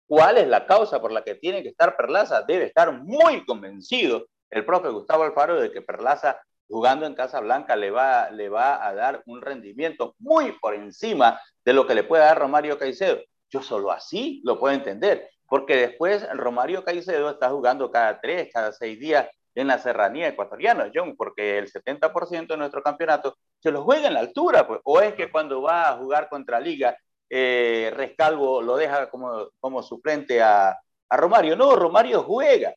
¿cuál 0.10 0.40
es 0.40 0.48
la 0.48 0.66
causa 0.66 1.00
por 1.00 1.12
la 1.12 1.24
que 1.24 1.36
tiene 1.36 1.62
que 1.62 1.70
estar 1.70 1.96
Perlaza? 1.96 2.42
Debe 2.42 2.66
estar 2.66 2.92
muy 2.92 3.46
convencido 3.46 4.26
el 4.50 4.66
profe 4.66 4.90
Gustavo 4.90 5.24
Alfaro 5.24 5.62
de 5.62 5.72
que 5.72 5.84
Perlaza 5.84 6.42
jugando 6.68 7.06
en 7.06 7.14
Casa 7.14 7.40
Blanca 7.40 7.76
le 7.76 7.92
va, 7.92 8.32
le 8.32 8.50
va 8.50 8.86
a 8.86 8.94
dar 8.96 9.22
un 9.28 9.42
rendimiento 9.42 10.16
muy 10.18 10.54
por 10.54 10.74
encima 10.74 11.40
de 11.64 11.74
lo 11.74 11.86
que 11.86 11.94
le 11.94 12.04
puede 12.04 12.24
dar 12.24 12.40
Romario 12.40 12.80
Caicedo. 12.80 13.20
Yo 13.52 13.62
solo 13.62 13.92
así 13.92 14.42
lo 14.44 14.60
puedo 14.60 14.74
entender 14.74 15.30
porque 15.48 15.76
después 15.76 16.28
Romario 16.34 16.84
Caicedo 16.84 17.30
está 17.30 17.50
jugando 17.50 17.92
cada 17.92 18.20
tres, 18.20 18.50
cada 18.52 18.72
seis 18.72 19.00
días 19.00 19.28
en 19.56 19.68
la 19.68 19.78
serranía 19.78 20.28
ecuatoriana, 20.28 20.92
John, 20.94 21.16
porque 21.16 21.58
el 21.58 21.72
70% 21.72 22.48
de 22.48 22.58
nuestro 22.58 22.82
campeonato 22.82 23.38
se 23.60 23.72
lo 23.72 23.84
juega 23.84 24.08
en 24.08 24.14
la 24.14 24.22
altura, 24.22 24.68
pues, 24.68 24.80
o 24.84 25.02
es 25.02 25.14
que 25.16 25.32
cuando 25.32 25.62
va 25.62 25.90
a 25.90 25.98
jugar 25.98 26.30
contra 26.30 26.60
Liga, 26.60 26.98
eh, 27.30 27.92
Rescalvo 27.96 28.62
lo 28.62 28.76
deja 28.76 29.10
como, 29.10 29.50
como 29.60 29.84
suplente 29.84 30.42
a, 30.42 30.78
Romario. 31.12 31.56
No, 31.56 31.76
Romario 31.76 32.24
juega. 32.24 32.74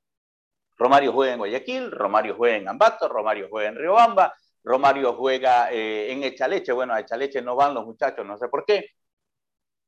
Romario 0.77 1.13
juega 1.13 1.33
en 1.35 1.39
Guayaquil, 1.39 1.91
Romario 1.91 2.35
juega 2.37 2.57
en 2.57 2.69
Ambato, 2.69 3.09
Romario 3.09 3.49
juega 3.51 3.69
en 3.69 3.77
Riobamba, 3.77 4.35
Romario 4.65 5.15
juega 5.15 5.71
eh, 5.73 6.13
en 6.13 6.25
Echaleche. 6.25 6.73
Bueno, 6.73 6.95
a 6.95 7.01
Echaleche 7.01 7.43
no 7.43 7.57
van 7.57 7.75
los 7.75 7.85
muchachos, 7.85 8.27
no 8.27 8.39
sé 8.39 8.49
por 8.49 8.65
qué. 8.65 8.87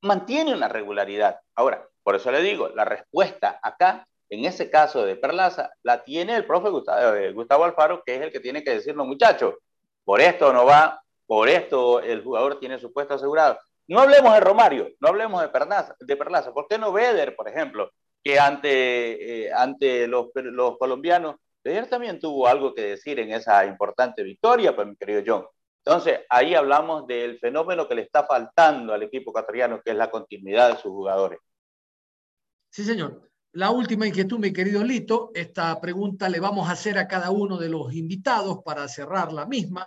Mantiene 0.03 0.55
una 0.55 0.69
regularidad. 0.69 1.41
Ahora, 1.55 1.89
por 2.03 2.15
eso 2.17 2.31
le 2.31 2.43
digo, 2.43 2.69
la 2.69 2.85
respuesta 2.85 3.59
acá, 3.63 4.07
en 4.29 4.45
ese 4.45 4.71
caso 4.71 5.05
de 5.05 5.17
Perlaza, 5.17 5.71
la 5.83 6.05
tiene 6.05 6.37
el 6.37 6.47
profe 6.47 6.69
Gustavo, 6.69 7.17
eh, 7.17 7.65
Alfaro, 7.65 8.03
que 8.05 8.17
es 8.17 8.23
el 8.23 8.31
que 8.31 8.41
tiene 8.41 8.63
que 8.63 8.73
decirnos, 8.73 9.07
muchachos, 9.07 9.55
por 10.05 10.21
esto 10.21 10.53
no 10.53 10.67
va, 10.67 11.03
por 11.27 11.49
esto 11.49 12.01
el 12.01 12.23
jugador 12.23 12.61
tiene 12.61 12.79
su 12.79 12.93
puesto 12.93 13.15
asegurado. 13.15 13.59
No 13.87 14.01
hablemos 14.01 14.33
de 14.35 14.41
Romario, 14.41 14.89
no 15.01 15.09
hablemos 15.09 15.43
de 15.43 15.49
Perlaza, 15.49 15.95
de 16.01 16.17
Perlaza. 16.17 16.53
¿por 16.53 16.67
qué 16.69 16.79
no 16.79 16.93
Beder, 16.93 17.37
por 17.37 17.49
ejemplo, 17.49 17.91
que 18.23 18.39
ante, 18.39 19.47
eh, 19.47 19.53
ante 19.53 20.07
los, 20.07 20.29
los 20.35 20.79
colombianos, 20.79 21.37
Beder 21.63 21.89
también 21.89 22.19
tuvo 22.19 22.47
algo 22.47 22.75
que 22.75 22.83
decir 22.83 23.19
en 23.19 23.33
esa 23.33 23.65
importante 23.67 24.23
victoria, 24.23 24.75
pues 24.75 24.89
mi 24.89 24.97
querido 24.97 25.23
John. 25.27 25.47
Entonces, 25.85 26.21
ahí 26.31 26.55
hablamos 26.55 27.07
del 27.07 27.39
fenómeno 27.39 27.87
que 27.87 27.95
le 27.95 28.03
está 28.03 28.25
faltando 28.25 28.95
al 28.95 29.03
equipo 29.03 29.31
ecuatoriano, 29.31 29.83
que 29.83 29.91
es 29.91 29.97
la 29.97 30.11
continuidad 30.11 30.71
de 30.71 30.77
sus 30.77 30.91
jugadores. 30.91 31.39
Sí, 32.71 32.85
señor. 32.85 33.31
La 33.53 33.71
última 33.71 34.07
inquietud, 34.07 34.39
mi 34.39 34.53
querido 34.53 34.83
Lito, 34.83 35.31
esta 35.35 35.81
pregunta 35.81 36.29
le 36.29 36.41
vamos 36.41 36.69
a 36.69 36.73
hacer 36.73 36.99
a 36.99 37.07
cada 37.07 37.31
uno 37.31 37.59
de 37.59 37.69
los 37.69 37.95
invitados 37.95 38.63
para 38.65 38.89
cerrar 38.89 39.33
la 39.33 39.47
misma. 39.47 39.87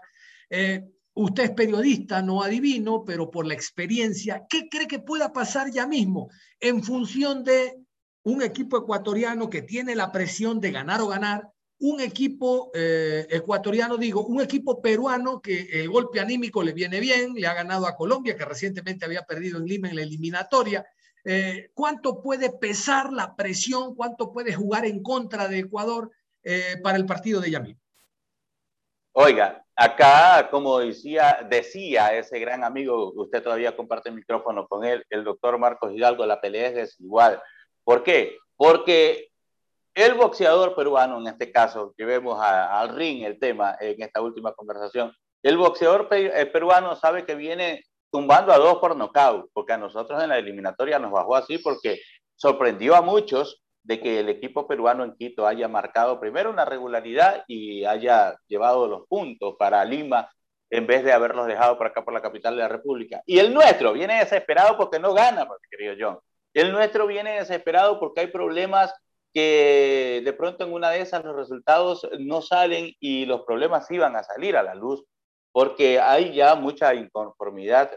Eh, 0.50 0.88
usted 1.18 1.44
es 1.44 1.52
periodista, 1.52 2.22
no 2.22 2.42
adivino, 2.42 3.04
pero 3.06 3.30
por 3.30 3.46
la 3.46 3.54
experiencia, 3.54 4.46
¿qué 4.50 4.70
cree 4.70 4.88
que 4.88 5.00
pueda 5.00 5.34
pasar 5.34 5.72
ya 5.72 5.88
mismo 5.88 6.30
en 6.60 6.84
función 6.84 7.44
de 7.44 7.76
un 8.24 8.42
equipo 8.42 8.78
ecuatoriano 8.78 9.50
que 9.50 9.62
tiene 9.62 9.96
la 9.96 10.12
presión 10.12 10.60
de 10.60 10.72
ganar 10.72 11.02
o 11.02 11.08
ganar, 11.08 11.50
un 11.80 12.02
equipo 12.02 12.72
eh, 12.74 13.28
ecuatoriano, 13.30 13.98
digo, 13.98 14.26
un 14.26 14.42
equipo 14.42 14.82
peruano 14.82 15.40
que 15.42 15.68
el 15.72 15.90
golpe 15.90 16.20
anímico 16.20 16.64
le 16.64 16.74
viene 16.74 17.00
bien, 17.00 17.34
le 17.36 17.46
ha 17.46 17.54
ganado 17.54 17.86
a 17.86 17.96
Colombia, 17.96 18.36
que 18.36 18.46
recientemente 18.46 19.06
había 19.06 19.24
perdido 19.24 19.60
en 19.60 19.66
Lima 19.66 19.90
en 19.90 19.98
la 19.98 20.02
eliminatoria, 20.02 20.86
eh, 21.30 21.72
¿Cuánto 21.74 22.22
puede 22.22 22.52
pesar 22.52 23.12
la 23.12 23.36
presión? 23.36 23.96
¿Cuánto 23.96 24.32
puede 24.32 24.54
jugar 24.54 24.86
en 24.86 25.04
contra 25.04 25.50
de 25.50 25.60
Ecuador 25.60 26.10
eh, 26.42 26.78
para 26.82 26.98
el 26.98 27.06
partido 27.06 27.42
de 27.42 27.52
Yamil? 27.52 27.78
Oiga, 29.20 29.66
acá, 29.76 30.48
como 30.52 30.78
decía, 30.78 31.40
ese 31.50 32.40
gran 32.40 32.64
amigo, 32.64 33.14
usted 33.16 33.42
todavía 33.42 33.76
comparte 33.76 34.10
el 34.10 34.16
micrófono 34.16 34.68
con 34.68 34.86
él, 34.86 35.04
el 35.10 35.24
doctor 35.24 35.58
Marcos 35.58 35.92
Hidalgo, 35.92 36.24
la 36.28 36.40
pelea 36.40 36.68
es 36.68 36.76
desigual. 36.76 37.42
¿Por 37.84 38.04
qué? 38.04 38.38
Porque 38.56 39.30
el 39.96 40.14
boxeador 40.14 40.76
peruano, 40.76 41.18
en 41.18 41.26
este 41.26 41.52
caso, 41.52 41.96
que 41.98 42.06
vemos 42.06 42.40
al 42.40 42.90
ring 42.96 43.24
el 43.24 43.40
tema 43.40 43.76
en 43.80 44.00
esta 44.04 44.22
última 44.22 44.54
conversación, 44.54 45.12
el 45.42 45.58
boxeador 45.58 46.08
eh, 46.12 46.46
peruano 46.46 46.96
sabe 46.96 47.26
que 47.26 47.34
viene 47.34 47.86
tumbando 48.12 48.54
a 48.54 48.60
dos 48.60 48.78
por 48.78 48.96
nocaut, 48.96 49.50
porque 49.52 49.74
a 49.74 49.80
nosotros 49.80 50.22
en 50.22 50.30
la 50.30 50.38
eliminatoria 50.38 51.00
nos 51.00 51.12
bajó 51.12 51.36
así 51.36 51.58
porque 51.58 52.02
sorprendió 52.36 52.96
a 52.96 53.02
muchos 53.02 53.64
de 53.88 54.02
que 54.02 54.20
el 54.20 54.28
equipo 54.28 54.68
peruano 54.68 55.06
en 55.06 55.16
Quito 55.16 55.48
haya 55.48 55.70
marcado 55.70 56.20
primero 56.20 56.50
una 56.50 56.66
regularidad 56.66 57.46
y 57.48 57.86
haya 57.86 58.38
llevado 58.48 58.86
los 58.86 59.08
puntos 59.08 59.56
para 59.58 59.86
Lima 59.86 60.30
en 60.70 60.86
vez 60.86 61.06
de 61.06 61.14
haberlos 61.14 61.48
dejado 61.48 61.78
por 61.78 61.88
acá 61.88 62.04
por 62.04 62.14
la 62.14 62.22
capital 62.22 62.58
de 62.58 62.64
la 62.64 62.68
República. 62.68 63.22
Y 63.26 63.40
el 63.40 63.54
nuestro 63.54 63.94
viene 63.94 64.20
desesperado 64.20 64.76
porque 64.76 65.00
no 65.00 65.14
gana, 65.14 65.48
querido 65.72 65.96
John. 65.98 66.20
El 66.54 66.74
nuestro 66.74 67.08
viene 67.08 67.40
desesperado 67.40 67.98
porque 67.98 68.20
hay 68.22 68.28
problemas 68.28 68.94
que 69.34 70.22
de 70.26 70.34
pronto 70.34 70.66
en 70.66 70.74
una 70.74 70.90
de 70.90 71.00
esas 71.00 71.24
los 71.24 71.38
resultados 71.38 72.10
no 72.20 72.42
salen 72.42 72.94
y 73.00 73.26
los 73.26 73.44
problemas 73.44 73.90
iban 73.90 74.18
a 74.18 74.24
salir 74.24 74.58
a 74.58 74.64
la 74.64 74.76
luz, 74.76 75.06
porque 75.54 76.02
hay 76.02 76.34
ya 76.34 76.56
mucha 76.56 76.94
inconformidad 76.94 77.90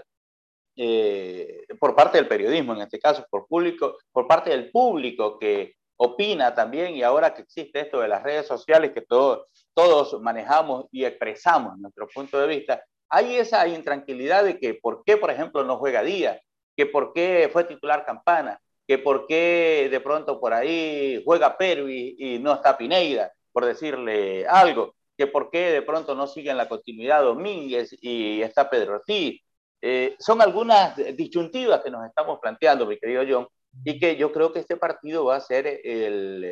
eh, 0.76 1.66
por 1.80 1.97
parte 1.97 2.18
del 2.18 2.28
periodismo, 2.28 2.75
en 2.75 2.82
este 2.82 3.00
caso, 3.00 3.26
por, 3.28 3.49
público, 3.49 3.99
por 4.12 4.28
parte 4.28 4.50
del 4.50 4.70
público 4.70 5.37
que 5.37 5.75
opina 6.02 6.54
también, 6.54 6.95
y 6.95 7.02
ahora 7.02 7.35
que 7.35 7.42
existe 7.42 7.78
esto 7.78 8.00
de 8.00 8.09
las 8.09 8.23
redes 8.23 8.47
sociales 8.47 8.92
que 8.92 9.02
todos, 9.02 9.47
todos 9.75 10.19
manejamos 10.23 10.87
y 10.90 11.04
expresamos 11.04 11.76
nuestro 11.76 12.09
punto 12.09 12.40
de 12.40 12.47
vista, 12.47 12.83
hay 13.11 13.37
esa 13.37 13.69
intranquilidad 13.69 14.45
de 14.45 14.59
que 14.59 14.73
por 14.73 15.04
qué, 15.04 15.19
por 15.19 15.30
ejemplo, 15.30 15.62
no 15.62 15.76
juega 15.76 16.02
Díaz, 16.02 16.40
que 16.75 16.87
por 16.87 17.12
qué 17.12 17.50
fue 17.52 17.64
titular 17.64 18.07
Campana, 18.07 18.59
que 18.87 18.97
por 18.97 19.26
qué 19.26 19.88
de 19.90 20.00
pronto 20.00 20.40
por 20.40 20.54
ahí 20.54 21.23
juega 21.23 21.59
Pervis 21.59 22.14
y 22.19 22.38
no 22.38 22.54
está 22.54 22.78
Pineida, 22.78 23.30
por 23.52 23.66
decirle 23.66 24.47
algo, 24.49 24.95
que 25.19 25.26
por 25.26 25.50
qué 25.50 25.71
de 25.71 25.83
pronto 25.83 26.14
no 26.14 26.26
sigue 26.26 26.50
en 26.50 26.57
la 26.57 26.69
continuidad 26.69 27.25
Domínguez 27.25 27.95
y 28.00 28.40
está 28.40 28.71
Pedro 28.71 28.95
Ortiz. 28.95 29.42
Eh, 29.83 30.16
son 30.19 30.40
algunas 30.40 30.97
disyuntivas 31.14 31.83
que 31.83 31.90
nos 31.90 32.07
estamos 32.07 32.38
planteando, 32.40 32.87
mi 32.87 32.99
querido 32.99 33.23
John, 33.28 33.49
y 33.84 33.98
que 33.98 34.16
yo 34.16 34.32
creo 34.32 34.52
que 34.52 34.60
este 34.60 34.76
partido 34.76 35.24
va 35.24 35.36
a 35.36 35.40
ser 35.40 35.66
el, 35.84 36.44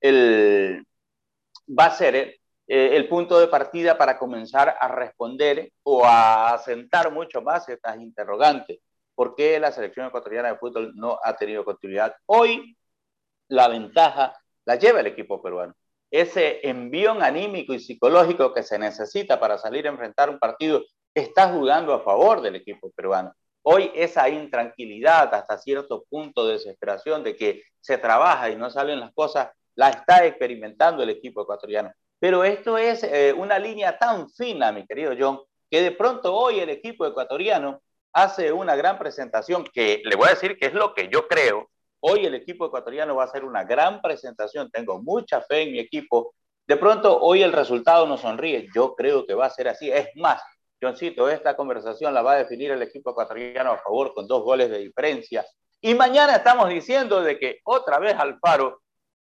eh, 0.00 0.82
va 1.78 1.86
a 1.86 1.90
ser 1.90 2.14
eh, 2.16 2.36
el 2.66 3.08
punto 3.08 3.38
de 3.38 3.48
partida 3.48 3.96
para 3.96 4.18
comenzar 4.18 4.76
a 4.80 4.88
responder 4.88 5.72
o 5.82 6.04
a 6.04 6.54
asentar 6.54 7.12
mucho 7.12 7.40
más 7.42 7.68
estas 7.68 7.96
interrogantes. 8.00 8.78
¿Por 9.14 9.34
qué 9.34 9.58
la 9.58 9.72
selección 9.72 10.06
ecuatoriana 10.06 10.52
de 10.52 10.58
fútbol 10.58 10.92
no 10.94 11.18
ha 11.22 11.34
tenido 11.36 11.64
continuidad? 11.64 12.14
Hoy 12.26 12.76
la 13.48 13.68
ventaja 13.68 14.34
la 14.64 14.76
lleva 14.76 15.00
el 15.00 15.06
equipo 15.08 15.42
peruano. 15.42 15.74
Ese 16.10 16.66
envión 16.68 17.22
anímico 17.22 17.74
y 17.74 17.80
psicológico 17.80 18.54
que 18.54 18.62
se 18.62 18.78
necesita 18.78 19.40
para 19.40 19.58
salir 19.58 19.86
a 19.86 19.90
enfrentar 19.90 20.30
un 20.30 20.38
partido 20.38 20.84
está 21.14 21.52
jugando 21.52 21.92
a 21.92 22.02
favor 22.02 22.40
del 22.40 22.56
equipo 22.56 22.90
peruano. 22.92 23.32
Hoy 23.70 23.92
esa 23.94 24.30
intranquilidad, 24.30 25.34
hasta 25.34 25.58
cierto 25.58 26.06
punto 26.08 26.46
de 26.46 26.54
desesperación 26.54 27.22
de 27.22 27.36
que 27.36 27.64
se 27.82 27.98
trabaja 27.98 28.48
y 28.48 28.56
no 28.56 28.70
salen 28.70 28.98
las 28.98 29.12
cosas, 29.12 29.50
la 29.74 29.90
está 29.90 30.24
experimentando 30.24 31.02
el 31.02 31.10
equipo 31.10 31.42
ecuatoriano. 31.42 31.92
Pero 32.18 32.44
esto 32.44 32.78
es 32.78 33.04
eh, 33.04 33.34
una 33.36 33.58
línea 33.58 33.98
tan 33.98 34.30
fina, 34.30 34.72
mi 34.72 34.86
querido 34.86 35.12
John, 35.18 35.40
que 35.70 35.82
de 35.82 35.92
pronto 35.92 36.34
hoy 36.34 36.60
el 36.60 36.70
equipo 36.70 37.04
ecuatoriano 37.04 37.82
hace 38.14 38.50
una 38.52 38.74
gran 38.74 38.98
presentación 38.98 39.64
que 39.64 40.00
le 40.02 40.16
voy 40.16 40.28
a 40.28 40.30
decir 40.30 40.56
que 40.56 40.68
es 40.68 40.72
lo 40.72 40.94
que 40.94 41.10
yo 41.12 41.28
creo. 41.28 41.68
Hoy 42.00 42.24
el 42.24 42.34
equipo 42.36 42.64
ecuatoriano 42.64 43.16
va 43.16 43.24
a 43.24 43.26
hacer 43.26 43.44
una 43.44 43.64
gran 43.64 44.00
presentación. 44.00 44.70
Tengo 44.70 45.02
mucha 45.02 45.42
fe 45.42 45.64
en 45.64 45.72
mi 45.72 45.78
equipo. 45.78 46.32
De 46.66 46.78
pronto 46.78 47.20
hoy 47.20 47.42
el 47.42 47.52
resultado 47.52 48.06
nos 48.06 48.22
sonríe. 48.22 48.66
Yo 48.74 48.94
creo 48.94 49.26
que 49.26 49.34
va 49.34 49.44
a 49.44 49.50
ser 49.50 49.68
así. 49.68 49.90
Es 49.90 50.08
más, 50.14 50.40
Johncito, 50.80 51.28
esta 51.28 51.56
conversación 51.56 52.14
la 52.14 52.22
va 52.22 52.32
a 52.32 52.38
definir 52.38 52.70
el 52.70 52.82
equipo 52.82 53.10
ecuatoriano 53.10 53.72
a 53.72 53.78
favor 53.78 54.14
con 54.14 54.26
dos 54.26 54.42
goles 54.42 54.70
de 54.70 54.78
diferencia. 54.78 55.44
Y 55.80 55.94
mañana 55.94 56.36
estamos 56.36 56.68
diciendo 56.68 57.22
de 57.22 57.38
que 57.38 57.60
otra 57.64 57.98
vez 57.98 58.14
Alfaro 58.16 58.82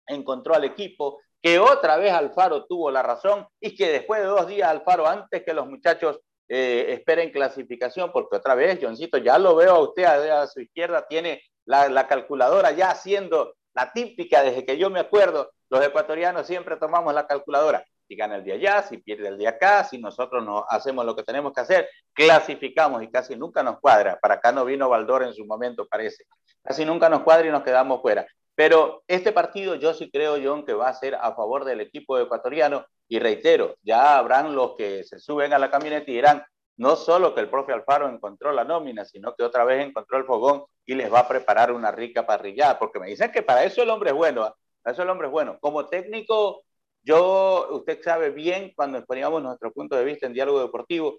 encontró 0.08 0.56
al 0.56 0.64
equipo, 0.64 1.20
que 1.42 1.60
otra 1.60 1.98
vez 1.98 2.12
Alfaro 2.12 2.66
tuvo 2.66 2.92
la 2.92 3.04
razón 3.04 3.48
y 3.60 3.76
que 3.76 3.90
después 3.90 4.22
de 4.22 4.28
dos 4.28 4.48
días 4.48 4.70
Alfaro, 4.70 5.08
antes 5.08 5.44
que 5.44 5.54
los 5.54 5.68
muchachos 5.68 6.20
eh, 6.48 6.94
esperen 6.94 7.32
clasificación, 7.32 8.12
porque 8.12 8.38
otra 8.38 8.56
vez, 8.56 8.80
Johncito, 8.82 9.18
ya 9.18 9.38
lo 9.38 9.56
veo 9.56 9.76
a 9.76 9.80
usted 9.80 10.04
a, 10.04 10.48
su 10.48 10.62
izquierda, 10.62 11.06
tiene 11.08 11.42
la, 11.66 11.88
la, 11.90 12.08
calculadora 12.08 12.72
ya 12.72 12.90
haciendo 12.90 13.54
la 13.74 13.94
típica 13.94 14.42
desde 14.42 14.66
que 14.66 14.78
yo 14.78 14.90
me 14.90 15.00
acuerdo, 15.00 15.52
los 15.70 15.86
ecuatorianos 15.86 16.48
siempre 16.48 16.78
tomamos 16.78 17.14
la 17.14 17.28
calculadora. 17.28 17.86
Si 18.10 18.16
gana 18.16 18.38
el 18.38 18.44
día 18.44 18.56
allá, 18.56 18.82
si 18.82 18.98
pierde 18.98 19.28
el 19.28 19.38
día 19.38 19.50
acá, 19.50 19.84
si 19.84 20.00
nosotros 20.00 20.44
no 20.44 20.66
hacemos 20.68 21.06
lo 21.06 21.16
que 21.16 21.22
tenemos 21.22 21.54
que 21.54 21.62
hacer, 21.62 21.88
clasificamos 22.12 23.04
y 23.04 23.12
casi 23.12 23.36
nunca 23.36 23.62
nos 23.62 23.80
cuadra. 23.80 24.18
Para 24.20 24.34
acá 24.34 24.52
no 24.52 24.66
vino 24.66 24.90
Valdor 24.90 25.22
en 25.22 25.34
su 25.36 25.46
momento, 25.46 25.88
parece. 25.88 26.24
Casi 26.64 26.86
nunca 26.86 27.08
nos 27.08 27.22
cuadra 27.22 27.48
y 27.48 27.52
nos 27.52 27.62
quedamos 27.62 28.02
fuera. 28.02 28.26
Pero 28.56 29.04
este 29.08 29.32
partido 29.32 29.76
yo 29.76 29.94
sí 29.94 30.10
creo, 30.10 30.38
John, 30.44 30.66
que 30.66 30.74
va 30.74 30.90
a 30.90 30.94
ser 30.96 31.14
a 31.14 31.36
favor 31.36 31.66
del 31.66 31.82
equipo 31.82 32.18
ecuatoriano. 32.18 32.84
Y 33.08 33.20
reitero, 33.20 33.76
ya 33.84 34.18
habrán 34.18 34.56
los 34.56 34.76
que 34.76 35.04
se 35.04 35.20
suben 35.20 35.54
a 35.54 35.60
la 35.60 35.70
camioneta 35.70 36.10
y 36.10 36.16
dirán, 36.16 36.44
no 36.78 36.96
solo 36.96 37.36
que 37.36 37.42
el 37.42 37.50
profe 37.52 37.74
Alfaro 37.74 38.10
encontró 38.10 38.52
la 38.52 38.64
nómina, 38.64 39.06
sino 39.06 39.36
que 39.36 39.44
otra 39.44 39.66
vez 39.66 39.86
encontró 39.86 40.18
el 40.18 40.26
fogón 40.26 40.64
y 40.84 40.96
les 40.96 41.14
va 41.14 41.20
a 41.20 41.28
preparar 41.28 41.72
una 41.72 41.92
rica 41.92 42.26
parrillada, 42.26 42.80
porque 42.80 43.00
me 43.00 43.06
dicen 43.06 43.32
que 43.32 43.44
para 43.44 43.66
eso 43.66 43.84
el 43.84 43.90
hombre 43.92 44.10
es 44.10 44.16
bueno, 44.16 44.42
¿ah? 44.46 44.56
para 44.82 44.94
eso 44.94 45.04
el 45.04 45.10
hombre 45.12 45.28
es 45.28 45.32
bueno. 45.32 45.60
Como 45.62 45.86
técnico, 45.86 46.64
yo, 47.04 47.68
usted 47.72 48.02
sabe 48.04 48.32
bien, 48.32 48.74
cuando 48.76 48.98
exponíamos 48.98 49.42
nuestro 49.42 49.72
punto 49.72 49.96
de 49.96 50.06
vista 50.06 50.28
en 50.28 50.34
diálogo 50.34 50.62
deportivo, 50.62 51.18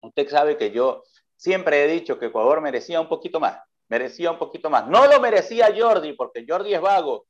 usted 0.00 0.28
sabe 0.28 0.56
que 0.56 0.70
yo 0.70 1.02
siempre 1.36 1.84
he 1.84 1.88
dicho 1.88 2.18
que 2.18 2.26
Ecuador 2.26 2.60
merecía 2.60 3.00
un 3.00 3.08
poquito 3.08 3.40
más 3.40 3.58
merecía 3.90 4.30
un 4.30 4.38
poquito 4.38 4.70
más. 4.70 4.86
No 4.86 5.06
lo 5.06 5.20
merecía 5.20 5.74
Jordi, 5.76 6.14
porque 6.14 6.46
Jordi 6.48 6.72
es 6.72 6.80
vago, 6.80 7.26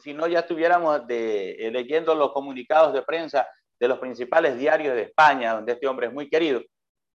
si 0.00 0.14
no 0.14 0.26
ya 0.26 0.40
estuviéramos 0.40 1.06
de, 1.06 1.50
eh, 1.52 1.70
leyendo 1.70 2.14
los 2.14 2.32
comunicados 2.32 2.94
de 2.94 3.02
prensa 3.02 3.46
de 3.78 3.88
los 3.88 3.98
principales 3.98 4.56
diarios 4.56 4.94
de 4.94 5.02
España, 5.02 5.52
donde 5.54 5.72
este 5.72 5.88
hombre 5.88 6.06
es 6.06 6.12
muy 6.12 6.30
querido, 6.30 6.62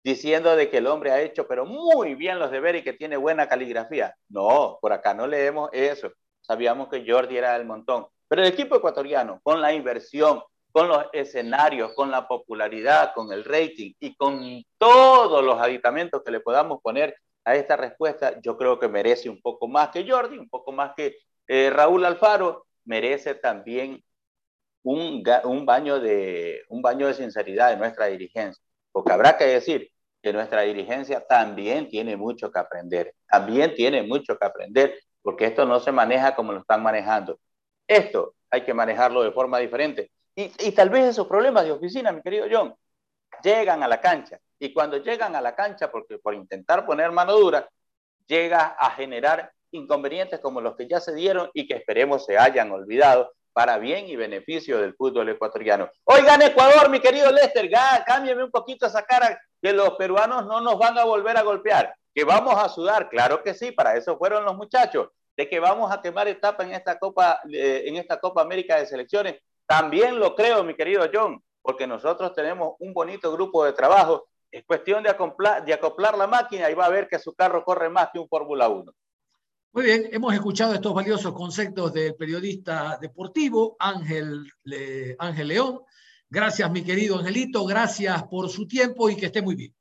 diciendo 0.03 0.57
de 0.57 0.69
que 0.69 0.79
el 0.79 0.89
hombre 0.89 1.13
ha 1.13 1.21
hecho 1.23 1.47
pero 1.47 1.65
muy 1.65 2.17
bien 2.17 2.41
los 2.41 2.51
deberes 2.51 2.83
y 2.83 2.85
que 2.85 2.93
tiene 2.93 3.17
buena 3.17 3.49
caligrafía. 3.49 4.15
No, 4.29 4.79
por 4.83 4.93
acá 4.93 5.15
no 5.15 5.27
leemos 5.29 5.71
eso. 5.73 6.11
Sabíamos 6.41 6.89
que 6.89 7.05
Jordi 7.09 7.37
era 7.37 7.57
del 7.57 7.67
montón. 7.67 8.07
Pero 8.29 8.43
el 8.43 8.49
equipo 8.49 8.77
ecuatoriano, 8.77 9.41
con 9.43 9.61
la 9.61 9.73
inversión, 9.73 10.43
con 10.71 10.89
los 10.89 11.07
escenarios, 11.13 11.93
con 11.95 12.11
la 12.11 12.29
popularidad, 12.29 13.13
con 13.15 13.33
el 13.33 13.45
rating 13.45 13.95
y 13.99 14.15
con 14.17 14.63
todos 14.77 15.43
los 15.43 15.59
aditamentos 15.61 16.23
que 16.23 16.31
le 16.31 16.41
podamos 16.41 16.81
poner 16.83 17.17
a 17.45 17.57
esta 17.57 17.77
respuesta, 17.77 18.39
yo 18.43 18.57
creo 18.59 18.79
que 18.79 18.89
merece 18.89 19.31
un 19.31 19.41
poco 19.41 19.67
más 19.67 19.89
que 19.89 20.09
Jordi, 20.09 20.39
un 20.39 20.49
poco 20.49 20.71
más 20.71 20.93
que 20.95 21.17
eh, 21.47 21.71
Raúl 21.71 22.05
Alfaro, 22.05 22.67
merece 22.85 23.35
también 23.35 24.05
un, 24.83 25.23
un, 25.45 25.67
baño 25.67 25.99
de, 25.99 26.63
un 26.69 26.83
baño 26.83 27.07
de 27.07 27.15
sinceridad 27.15 27.71
de 27.71 27.77
nuestra 27.77 28.07
dirigencia, 28.07 28.63
porque 28.93 29.13
habrá 29.13 29.37
que 29.37 29.45
decir 29.45 29.91
que 30.23 30.33
nuestra 30.33 30.63
dirigencia 30.63 31.25
también 31.27 31.89
tiene 31.89 32.17
mucho 32.17 32.51
que 32.51 32.59
aprender, 32.59 33.15
también 33.31 33.75
tiene 33.75 34.03
mucho 34.03 34.39
que 34.39 34.45
aprender, 34.45 34.99
porque 35.23 35.47
esto 35.47 35.65
no 35.65 35.81
se 35.81 35.93
maneja 35.93 36.35
como 36.35 36.53
lo 36.53 36.61
están 36.61 36.83
manejando. 36.83 37.39
Esto 37.89 38.35
hay 38.51 38.63
que 38.65 38.75
manejarlo 38.75 39.23
de 39.23 39.33
forma 39.33 39.59
diferente. 39.59 40.11
Y, 40.37 40.71
tal 40.71 40.89
vez 40.89 41.07
esos 41.07 41.27
problemas 41.27 41.65
de 41.65 41.73
oficina, 41.73 42.13
mi 42.13 42.23
querido 42.23 42.47
John, 42.49 42.73
llegan 43.43 43.83
a 43.83 43.89
la 43.89 44.01
cancha 44.01 44.39
y 44.61 44.73
cuando 44.73 44.99
llegan 44.99 45.35
a 45.35 45.41
la 45.41 45.57
cancha, 45.57 45.91
porque 45.91 46.19
por 46.19 46.35
intentar 46.35 46.87
poner 46.87 47.11
mano 47.11 47.37
dura, 47.37 47.69
llega 48.27 48.77
a 48.79 48.91
generar 48.91 49.51
inconvenientes 49.73 50.39
como 50.39 50.61
los 50.61 50.77
que 50.77 50.87
ya 50.87 51.01
se 51.01 51.15
dieron 51.15 51.51
y 51.55 51.67
que 51.67 51.75
esperemos 51.75 52.25
se 52.25 52.39
hayan 52.39 52.71
olvidado 52.71 53.33
para 53.53 53.79
bien 53.79 54.07
y 54.07 54.15
beneficio 54.15 54.79
del 54.79 54.95
fútbol 54.95 55.29
ecuatoriano. 55.31 55.91
Oigan, 56.05 56.43
Ecuador, 56.43 56.89
mi 56.89 57.01
querido 57.01 57.33
Lester, 57.33 57.69
cámbiame 58.07 58.45
un 58.45 58.53
poquito 58.53 58.87
esa 58.87 59.03
cara, 59.03 59.41
que 59.61 59.73
los 59.73 59.95
peruanos 59.97 60.47
no 60.47 60.61
nos 60.61 60.79
van 60.79 60.97
a 60.99 61.05
volver 61.05 61.37
a 61.37 61.43
golpear, 61.43 61.93
que 62.15 62.23
vamos 62.23 62.55
a 62.55 62.69
sudar, 62.69 63.09
claro 63.09 63.43
que 63.43 63.55
sí, 63.55 63.73
para 63.73 63.97
eso 63.97 64.17
fueron 64.17 64.45
los 64.45 64.57
muchachos, 64.57 65.09
de 65.39 65.49
que 65.49 65.61
vamos 65.61 65.93
a 65.93 66.03
quemar 66.03 66.27
etapa 66.27 66.65
en 66.65 66.73
esta 66.73 66.99
Copa, 66.99 67.41
eh, 67.49 67.85
en 67.87 67.95
esta 67.95 68.19
Copa 68.19 68.43
América 68.43 68.77
de 68.77 68.87
Selecciones, 68.87 69.37
también 69.67 70.19
lo 70.19 70.35
creo, 70.35 70.65
mi 70.65 70.75
querido 70.75 71.09
John, 71.15 71.41
porque 71.63 71.87
nosotros 71.87 72.35
tenemos 72.35 72.75
un 72.81 72.93
bonito 72.93 73.31
grupo 73.31 73.65
de 73.65 73.73
trabajo 73.73 74.27
es 74.51 74.65
cuestión 74.65 75.03
de 75.03 75.11
acoplar, 75.11 75.65
de 75.65 75.75
acoplar 75.75 76.17
la 76.17 76.27
máquina 76.27 76.71
y 76.71 76.75
va 76.75 76.87
a 76.87 76.91
ver 76.91 77.07
que 77.07 77.19
su 77.19 77.35
carro 77.35 77.65
corre 77.65 77.89
más 77.89 78.09
que 78.13 78.19
un 78.19 78.29
Fórmula 78.29 78.69
1. 78.69 78.93
Muy 79.75 79.85
bien, 79.85 80.09
hemos 80.11 80.35
escuchado 80.35 80.75
estos 80.75 80.93
valiosos 80.93 81.33
conceptos 81.35 81.93
del 81.93 82.17
periodista 82.17 82.99
deportivo 83.01 83.77
Ángel, 83.79 84.51
Ángel 85.19 85.49
León. 85.49 85.83
Gracias, 86.29 86.69
mi 86.71 86.83
querido 86.83 87.19
Angelito, 87.19 87.65
gracias 87.65 88.25
por 88.25 88.49
su 88.49 88.67
tiempo 88.67 89.09
y 89.09 89.17
que 89.17 89.27
esté 89.27 89.43
muy 89.43 89.55
bien. 89.55 89.75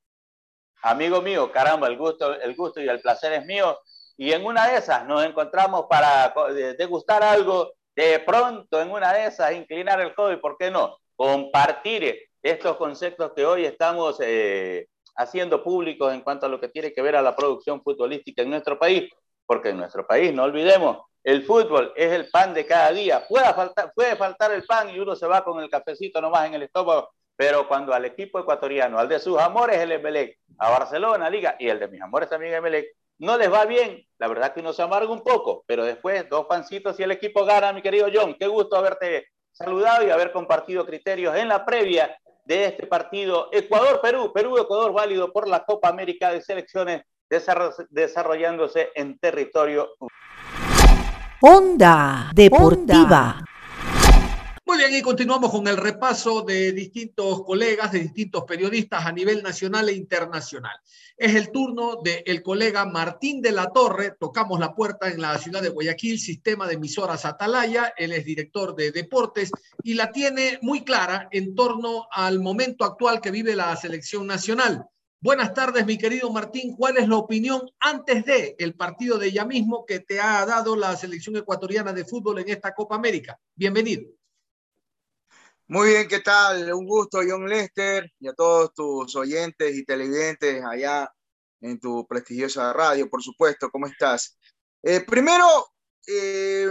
Amigo 0.83 1.21
mío, 1.21 1.51
caramba, 1.51 1.87
el 1.87 1.97
gusto, 1.97 2.39
el 2.39 2.55
gusto 2.55 2.79
y 2.81 2.87
el 2.87 3.01
placer 3.01 3.33
es 3.33 3.45
mío. 3.45 3.79
Y 4.17 4.31
en 4.31 4.45
una 4.45 4.67
de 4.67 4.77
esas 4.77 5.05
nos 5.05 5.23
encontramos 5.23 5.85
para 5.87 6.33
degustar 6.77 7.23
algo, 7.23 7.73
de 7.95 8.19
pronto 8.19 8.81
en 8.81 8.91
una 8.91 9.13
de 9.13 9.27
esas 9.27 9.53
inclinar 9.53 10.01
el 10.01 10.13
codo 10.15 10.33
y, 10.33 10.37
¿por 10.37 10.57
qué 10.57 10.71
no? 10.71 10.97
Compartir 11.15 12.27
estos 12.41 12.77
conceptos 12.77 13.31
que 13.35 13.45
hoy 13.45 13.65
estamos 13.65 14.17
eh, 14.21 14.87
haciendo 15.15 15.63
públicos 15.63 16.13
en 16.13 16.21
cuanto 16.21 16.45
a 16.45 16.49
lo 16.49 16.59
que 16.59 16.67
tiene 16.67 16.93
que 16.93 17.01
ver 17.01 17.15
a 17.15 17.21
la 17.21 17.35
producción 17.35 17.81
futbolística 17.83 18.41
en 18.41 18.49
nuestro 18.49 18.79
país, 18.79 19.09
porque 19.45 19.69
en 19.69 19.77
nuestro 19.77 20.05
país, 20.05 20.33
no 20.33 20.43
olvidemos, 20.43 20.97
el 21.23 21.43
fútbol 21.43 21.93
es 21.95 22.11
el 22.11 22.29
pan 22.29 22.53
de 22.53 22.65
cada 22.65 22.91
día. 22.91 23.25
Puede 23.27 23.53
faltar, 23.53 23.91
puede 23.93 24.15
faltar 24.15 24.51
el 24.51 24.63
pan 24.63 24.89
y 24.89 24.99
uno 24.99 25.15
se 25.15 25.27
va 25.27 25.43
con 25.43 25.61
el 25.61 25.69
cafecito 25.69 26.21
nomás 26.21 26.47
en 26.47 26.55
el 26.55 26.63
estómago, 26.63 27.09
pero 27.35 27.67
cuando 27.67 27.93
al 27.93 28.05
equipo 28.05 28.39
ecuatoriano, 28.39 28.97
al 28.97 29.09
de 29.09 29.19
sus 29.19 29.37
amores 29.37 29.77
el 29.77 29.91
Emelec, 29.91 30.39
a 30.57 30.69
Barcelona, 30.71 31.29
Liga, 31.29 31.55
y 31.59 31.67
el 31.67 31.79
de 31.79 31.87
mis 31.87 32.01
amores 32.01 32.29
también 32.29 32.53
Emelec, 32.53 32.87
no 33.19 33.37
les 33.37 33.51
va 33.51 33.65
bien, 33.65 34.05
la 34.19 34.27
verdad 34.27 34.53
que 34.53 34.59
uno 34.59 34.73
se 34.73 34.81
amarga 34.81 35.11
un 35.11 35.23
poco, 35.23 35.63
pero 35.65 35.83
después 35.83 36.27
dos 36.29 36.45
pancitos 36.45 36.99
y 36.99 37.03
el 37.03 37.11
equipo 37.11 37.45
gana, 37.45 37.73
mi 37.73 37.81
querido 37.81 38.07
John. 38.13 38.35
Qué 38.39 38.47
gusto 38.47 38.75
haberte 38.75 39.27
saludado 39.51 40.05
y 40.05 40.11
haber 40.11 40.31
compartido 40.31 40.85
criterios 40.85 41.35
en 41.35 41.47
la 41.47 41.65
previa 41.65 42.15
de 42.45 42.65
este 42.65 42.87
partido 42.87 43.49
Ecuador-Perú, 43.51 44.31
Perú-Ecuador 44.33 44.93
válido 44.93 45.33
por 45.33 45.47
la 45.47 45.65
Copa 45.65 45.89
América 45.89 46.31
de 46.31 46.41
Selecciones 46.41 47.01
desarrollándose 47.89 48.89
en 48.95 49.17
territorio. 49.19 49.89
Onda 51.41 52.31
Deportiva. 52.33 53.43
Muy 54.67 54.79
bien, 54.79 54.95
y 54.95 55.01
continuamos 55.01 55.49
con 55.49 55.65
el 55.69 55.77
repaso 55.77 56.41
de 56.41 56.73
distintos 56.73 57.41
colegas, 57.45 57.93
de 57.93 57.99
distintos 57.99 58.43
periodistas 58.43 59.05
a 59.05 59.13
nivel 59.13 59.41
nacional 59.41 59.87
e 59.87 59.93
internacional. 59.93 60.75
Es 61.15 61.35
el 61.35 61.51
turno 61.51 62.01
del 62.03 62.43
colega 62.43 62.85
Martín 62.85 63.41
de 63.41 63.53
la 63.53 63.71
Torre. 63.71 64.17
Tocamos 64.19 64.59
la 64.59 64.75
puerta 64.75 65.07
en 65.07 65.21
la 65.21 65.37
ciudad 65.37 65.61
de 65.61 65.69
Guayaquil, 65.69 66.19
sistema 66.19 66.67
de 66.67 66.73
emisoras 66.73 67.23
Atalaya. 67.23 67.93
Él 67.95 68.11
es 68.11 68.25
director 68.25 68.75
de 68.75 68.91
deportes 68.91 69.51
y 69.83 69.93
la 69.93 70.11
tiene 70.11 70.59
muy 70.61 70.83
clara 70.83 71.29
en 71.31 71.55
torno 71.55 72.05
al 72.11 72.41
momento 72.41 72.83
actual 72.83 73.21
que 73.21 73.31
vive 73.31 73.55
la 73.55 73.73
selección 73.77 74.27
nacional. 74.27 74.85
Buenas 75.21 75.53
tardes, 75.53 75.85
mi 75.85 75.97
querido 75.97 76.29
Martín. 76.29 76.75
¿Cuál 76.75 76.97
es 76.97 77.07
la 77.07 77.15
opinión 77.15 77.61
antes 77.79 78.25
de 78.25 78.57
el 78.59 78.75
partido 78.75 79.17
de 79.17 79.31
ya 79.31 79.45
mismo 79.45 79.85
que 79.85 80.01
te 80.01 80.19
ha 80.19 80.45
dado 80.45 80.75
la 80.75 80.97
selección 80.97 81.37
ecuatoriana 81.37 81.93
de 81.93 82.03
fútbol 82.03 82.39
en 82.39 82.49
esta 82.49 82.75
Copa 82.75 82.95
América? 82.95 83.39
Bienvenido. 83.55 84.16
Muy 85.69 85.89
bien, 85.89 86.07
¿qué 86.07 86.21
tal? 86.21 86.73
Un 86.73 86.85
gusto, 86.87 87.19
John 87.27 87.47
Lester, 87.49 88.09
y 88.21 88.29
a 88.29 88.33
todos 88.33 88.73
tus 88.73 89.13
oyentes 89.17 89.75
y 89.75 89.83
televidentes 89.83 90.63
allá 90.63 91.11
en 91.59 91.77
tu 91.77 92.07
prestigiosa 92.07 92.71
radio, 92.71 93.09
por 93.09 93.21
supuesto. 93.21 93.69
¿Cómo 93.69 93.85
estás? 93.87 94.37
Eh, 94.81 95.01
primero, 95.01 95.45
eh, 96.07 96.69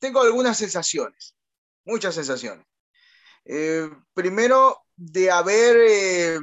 tengo 0.00 0.22
algunas 0.22 0.58
sensaciones, 0.58 1.36
muchas 1.84 2.16
sensaciones. 2.16 2.66
Eh, 3.44 3.88
primero, 4.12 4.86
de 4.96 5.30
haber 5.30 6.40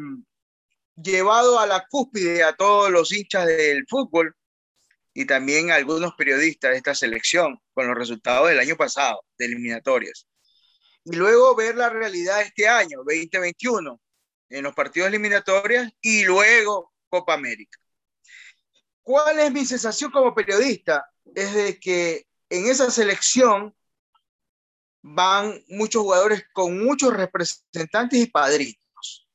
llevado 0.95 1.59
a 1.59 1.67
la 1.67 1.85
cúspide 1.89 2.43
a 2.43 2.55
todos 2.55 2.89
los 2.91 3.11
hinchas 3.11 3.45
del 3.45 3.85
fútbol 3.89 4.33
y 5.13 5.25
también 5.25 5.69
a 5.69 5.75
algunos 5.75 6.13
periodistas 6.15 6.71
de 6.71 6.77
esta 6.77 6.95
selección 6.95 7.59
con 7.73 7.87
los 7.87 7.97
resultados 7.97 8.47
del 8.47 8.59
año 8.59 8.77
pasado, 8.77 9.21
de 9.37 9.47
eliminatorias 9.47 10.29
y 11.11 11.15
luego 11.15 11.55
ver 11.55 11.75
la 11.75 11.89
realidad 11.89 12.41
este 12.41 12.67
año, 12.67 12.99
2021, 12.99 13.99
en 14.49 14.63
los 14.63 14.75
partidos 14.75 15.09
eliminatorios 15.09 15.89
y 16.01 16.23
luego 16.23 16.93
Copa 17.09 17.33
América. 17.33 17.79
¿Cuál 19.01 19.39
es 19.39 19.51
mi 19.51 19.65
sensación 19.65 20.11
como 20.11 20.35
periodista? 20.35 21.09
Es 21.33 21.53
de 21.55 21.79
que 21.79 22.27
en 22.49 22.67
esa 22.67 22.91
selección 22.91 23.75
van 25.01 25.59
muchos 25.69 26.03
jugadores 26.03 26.43
con 26.53 26.77
muchos 26.77 27.11
representantes 27.11 28.19
y 28.19 28.27
padrinos. 28.27 29.27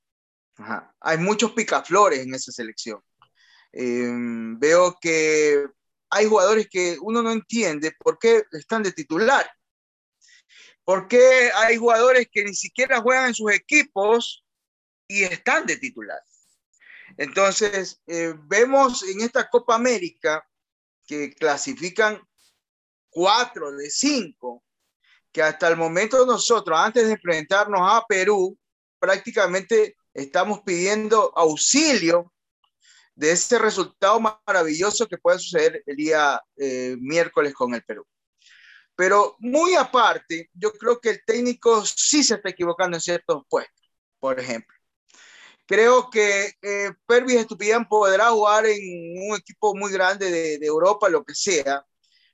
Hay 1.01 1.19
muchos 1.19 1.53
picaflores 1.53 2.21
en 2.21 2.35
esa 2.35 2.53
selección. 2.53 3.01
Em, 3.73 4.57
veo 4.61 4.97
que 5.01 5.67
hay 6.11 6.27
jugadores 6.27 6.69
que 6.71 6.97
uno 7.01 7.21
no 7.21 7.33
entiende 7.33 7.91
por 7.99 8.17
qué 8.21 8.45
están 8.53 8.85
de 8.85 8.93
titular 8.93 9.45
¿Por 10.85 11.09
qué 11.09 11.51
hay 11.55 11.77
jugadores 11.77 12.29
que 12.31 12.45
ni 12.45 12.55
siquiera 12.55 13.01
juegan 13.01 13.29
en 13.29 13.35
sus 13.35 13.53
equipos 13.53 14.45
y 15.09 15.25
están 15.25 15.67
de 15.67 15.77
titular? 15.77 16.21
Entonces, 17.17 18.01
eh, 18.07 18.35
vemos 18.47 19.03
en 19.05 19.21
esta 19.23 19.49
Copa 19.49 19.75
América 19.75 20.47
que 21.07 21.33
clasifican 21.35 22.21
cuatro 23.11 23.73
de 23.73 23.89
cinco, 23.91 24.65
que 25.33 25.43
hasta 25.43 25.69
el 25.69 25.77
momento 25.77 26.27
nosotros, 26.27 26.79
antes 26.79 27.07
de 27.07 27.13
enfrentarnos 27.13 27.81
a 27.83 28.05
Perú, 28.07 28.59
prácticamente 28.99 29.97
estamos 30.13 30.61
pidiendo 30.63 31.33
auxilio 31.37 32.33
de 33.15 33.33
ese 33.33 33.59
resultado 33.59 34.21
maravilloso 34.47 35.07
que 35.07 35.19
puede 35.19 35.39
suceder 35.39 35.83
el 35.87 35.97
día 35.97 36.43
eh, 36.57 36.97
miércoles 37.01 37.55
con 37.55 37.75
el 37.75 37.83
Perú. 37.85 38.05
Pero 38.97 39.37
muy 39.41 39.75
aparte, 39.75 40.51
yo 40.55 40.73
creo 40.73 41.01
que 41.01 41.11
el 41.11 41.25
técnico 41.25 41.85
sí 41.85 42.23
se 42.23 42.35
está 42.35 42.51
equivocando 42.51 42.97
en 42.97 43.01
ciertos 43.01 43.43
puestos, 43.49 43.91
por 44.21 44.39
ejemplo. 44.39 44.75
Creo 45.67 46.11
que 46.11 46.53
eh, 46.63 46.93
Pervis 47.07 47.37
Estupillán 47.37 47.89
podrá 47.89 48.31
jugar 48.31 48.67
en 48.67 49.31
un 49.31 49.37
equipo 49.37 49.75
muy 49.75 49.91
grande 49.93 50.31
de, 50.31 50.67
Europa, 50.67 51.09
lo 51.09 51.25
que 51.25 51.35
sea, 51.35 51.85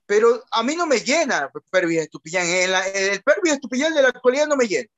pero 0.05 0.43
a 0.51 0.63
mí 0.65 0.75
no 0.75 0.87
me 0.87 0.99
llena 1.01 1.51
Pervis 1.71 2.01
Estupillán. 2.01 2.47
En 2.47 2.73
el 3.13 3.23
Pervis 3.23 3.55
Estupillán 3.55 3.95
de 3.95 4.03
la 4.03 4.09
actualidad 4.09 4.49
no 4.49 4.57
me 4.57 4.67
llena. 4.67 4.89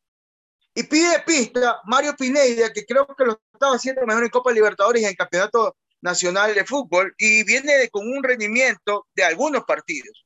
Y 0.75 0.85
pide 0.85 1.21
pista 1.27 1.81
Mario 1.85 2.17
Pineda, 2.17 2.73
que 2.73 2.87
creo 2.87 3.07
que 3.07 3.25
lo 3.25 3.41
estaba 3.53 3.77
haciendo 3.77 4.07
mejor 4.07 4.25
en 4.25 4.31
Copa 4.31 4.53
Libertadores 4.53 5.03
y 5.03 5.05
en 5.05 5.15
Campeonato 5.15 5.77
Nacional 6.01 6.55
de 6.55 6.65
Fútbol, 6.65 7.15
y 7.19 7.45
viene 7.45 7.89
con 7.91 8.09
un 8.09 8.23
rendimiento 8.23 9.07
de 9.15 9.25
algunos 9.25 9.65
partidos. 9.65 10.25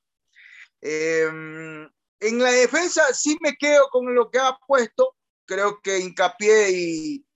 Em, 0.81 1.91
en 2.21 2.39
la 2.39 2.51
defensa 2.51 3.03
sí 3.12 3.37
me 3.41 3.57
quedo 3.57 3.89
con 3.91 4.15
lo 4.15 4.31
que 4.31 4.39
ha 4.39 4.57
puesto. 4.67 5.15
Creo 5.45 5.81
que 5.81 5.99
Hincapié 5.99 6.71
y, 6.71 7.27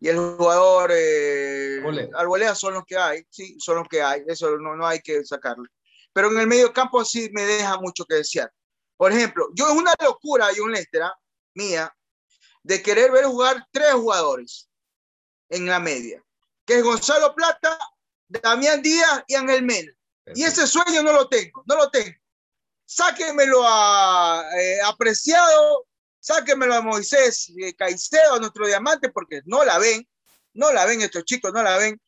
y 0.00 0.08
el 0.08 0.18
jugador 0.18 0.90
eh, 0.92 1.80
Arboleda 2.14 2.54
son 2.54 2.74
los 2.74 2.84
que 2.84 2.96
hay. 2.96 3.24
Sí, 3.30 3.56
son 3.58 3.76
los 3.76 3.88
que 3.88 4.02
hay. 4.02 4.22
Eso 4.26 4.56
no, 4.58 4.76
no 4.76 4.86
hay 4.86 5.00
que 5.00 5.24
sacarle. 5.24 5.68
Pero 6.12 6.30
en 6.30 6.40
el 6.40 6.46
medio 6.46 6.72
campo 6.72 7.04
sí 7.04 7.30
me 7.32 7.42
deja 7.42 7.78
mucho 7.78 8.04
que 8.04 8.16
desear. 8.16 8.52
Por 8.96 9.12
ejemplo, 9.12 9.48
yo 9.54 9.68
es 9.68 9.74
una 9.74 9.92
locura, 10.02 10.48
un 10.62 10.72
Lester, 10.72 11.02
¿ah? 11.02 11.18
mía, 11.54 11.94
de 12.62 12.82
querer 12.82 13.10
ver 13.10 13.24
jugar 13.24 13.66
tres 13.72 13.92
jugadores 13.92 14.68
en 15.48 15.66
la 15.66 15.80
media, 15.80 16.24
que 16.64 16.78
es 16.78 16.82
Gonzalo 16.84 17.34
Plata, 17.34 17.76
Damián 18.28 18.80
Díaz 18.80 19.24
y 19.26 19.34
Ángel 19.34 19.64
Mena. 19.64 19.92
Y 20.34 20.44
ese 20.44 20.66
sueño 20.66 21.02
no 21.02 21.12
lo 21.12 21.28
tengo, 21.28 21.62
no 21.66 21.76
lo 21.76 21.90
tengo 21.90 22.16
sáquenmelo 22.84 23.62
a 23.64 24.44
eh, 24.58 24.78
Apreciado, 24.84 25.86
sáquenmelo 26.20 26.74
a 26.74 26.82
Moisés 26.82 27.52
eh, 27.60 27.74
Caicedo, 27.74 28.34
a 28.34 28.38
nuestro 28.38 28.66
diamante, 28.66 29.10
porque 29.10 29.42
no 29.44 29.64
la 29.64 29.78
ven, 29.78 30.06
no 30.52 30.72
la 30.72 30.84
ven 30.84 31.02
estos 31.02 31.24
chicos, 31.24 31.52
no 31.52 31.62
la 31.62 31.76
ven, 31.76 32.00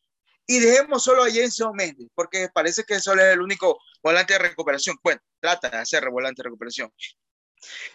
y 0.47 0.61
dejemos 0.61 1.03
solo 1.03 1.25
a 1.25 1.31
Jenson 1.31 1.75
Méndez, 1.75 2.09
porque 2.15 2.49
parece 2.53 2.85
que 2.85 3.01
solo 3.01 3.23
es 3.23 3.33
el 3.33 3.41
único 3.41 3.79
volante 4.03 4.35
de 4.35 4.39
recuperación. 4.39 4.97
Bueno, 5.03 5.21
trata 5.41 5.69
de 5.69 5.79
hacer 5.79 6.09
volante 6.09 6.43
de 6.43 6.45
recuperación. 6.45 6.93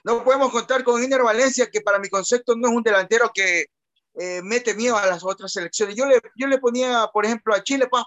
No 0.04 0.24
podemos 0.24 0.52
contar 0.52 0.84
con 0.84 1.02
Iner 1.02 1.22
Valencia, 1.22 1.70
que 1.72 1.82
para 1.82 2.00
mi 2.00 2.10
concepto 2.10 2.56
no 2.56 2.68
es 2.68 2.76
un 2.76 2.84
delantero 2.84 3.32
que 3.34 3.68
eh, 4.16 4.42
mete 4.44 4.74
miedo 4.74 4.98
a 4.98 5.06
las 5.06 5.24
otras 5.24 5.54
selecciones. 5.54 5.96
Yo 5.96 6.06
le, 6.06 6.20
yo 6.36 6.48
le 6.48 6.58
ponía, 6.58 7.08
por 7.14 7.26
ejemplo, 7.26 7.54
a 7.54 7.64
Chile, 7.64 7.88
pa, 7.88 8.06